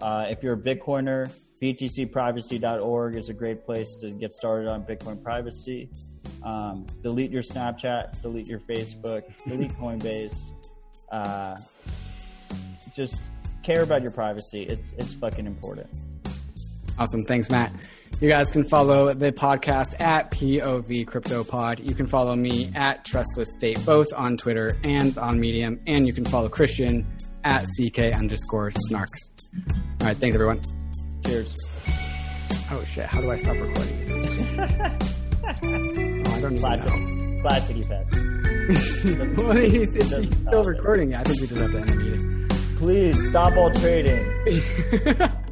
[0.00, 1.30] Uh, if you're a Bitcoiner,
[1.60, 5.90] btcprivacy.org is a great place to get started on Bitcoin privacy.
[6.42, 10.36] Um, delete your Snapchat, delete your Facebook, delete Coinbase.
[11.10, 11.56] Uh,
[12.94, 13.22] just
[13.62, 14.62] care about your privacy.
[14.62, 15.88] It's it's fucking important.
[16.98, 17.24] Awesome.
[17.24, 17.72] Thanks, Matt.
[18.20, 21.78] You guys can follow the podcast at POV Crypto Pod.
[21.80, 25.78] You can follow me at Trustless State, both on Twitter and on Medium.
[25.86, 27.06] And you can follow Christian
[27.44, 29.30] at CK underscore snarks.
[30.00, 30.16] All right.
[30.16, 30.60] Thanks, everyone.
[31.28, 31.54] Cheers.
[32.70, 33.04] Oh, shit.
[33.04, 34.24] How do I stop recording?
[34.58, 34.64] oh,
[36.32, 36.86] I don't Classic.
[36.90, 37.40] know.
[37.42, 38.08] Classic event.
[39.38, 40.68] well, it's, it's still stop it.
[40.68, 41.14] recording.
[41.14, 42.48] I think we just have to end the meeting.
[42.78, 44.24] Please stop all trading.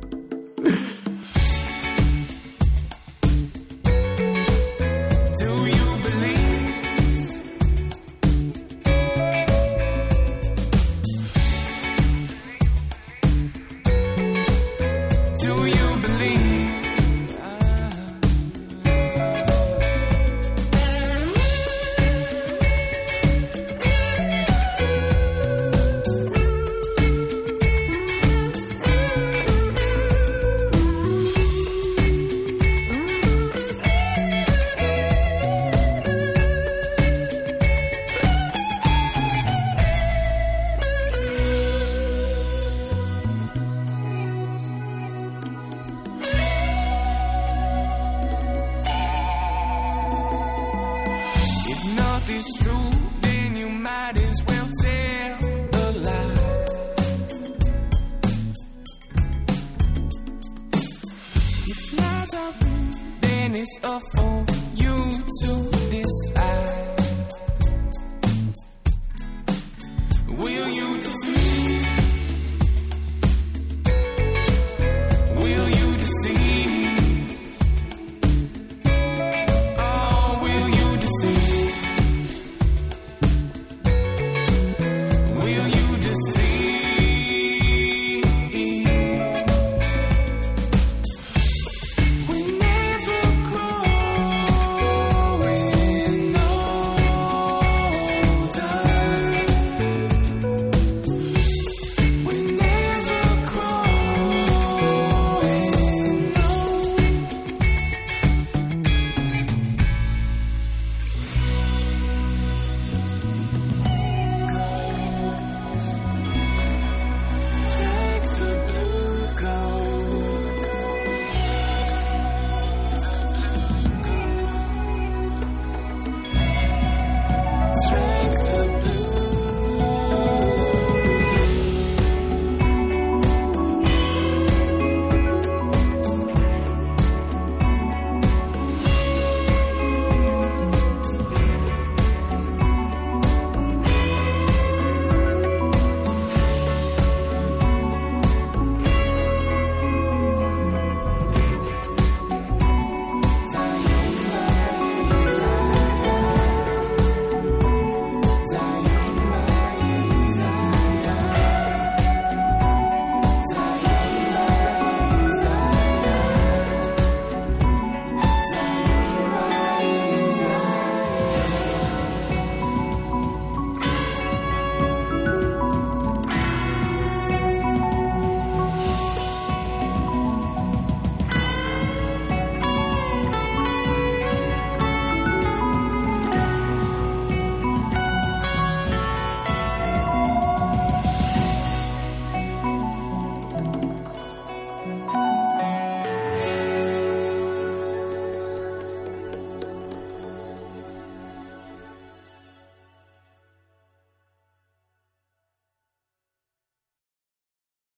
[70.28, 71.45] Will you deceive?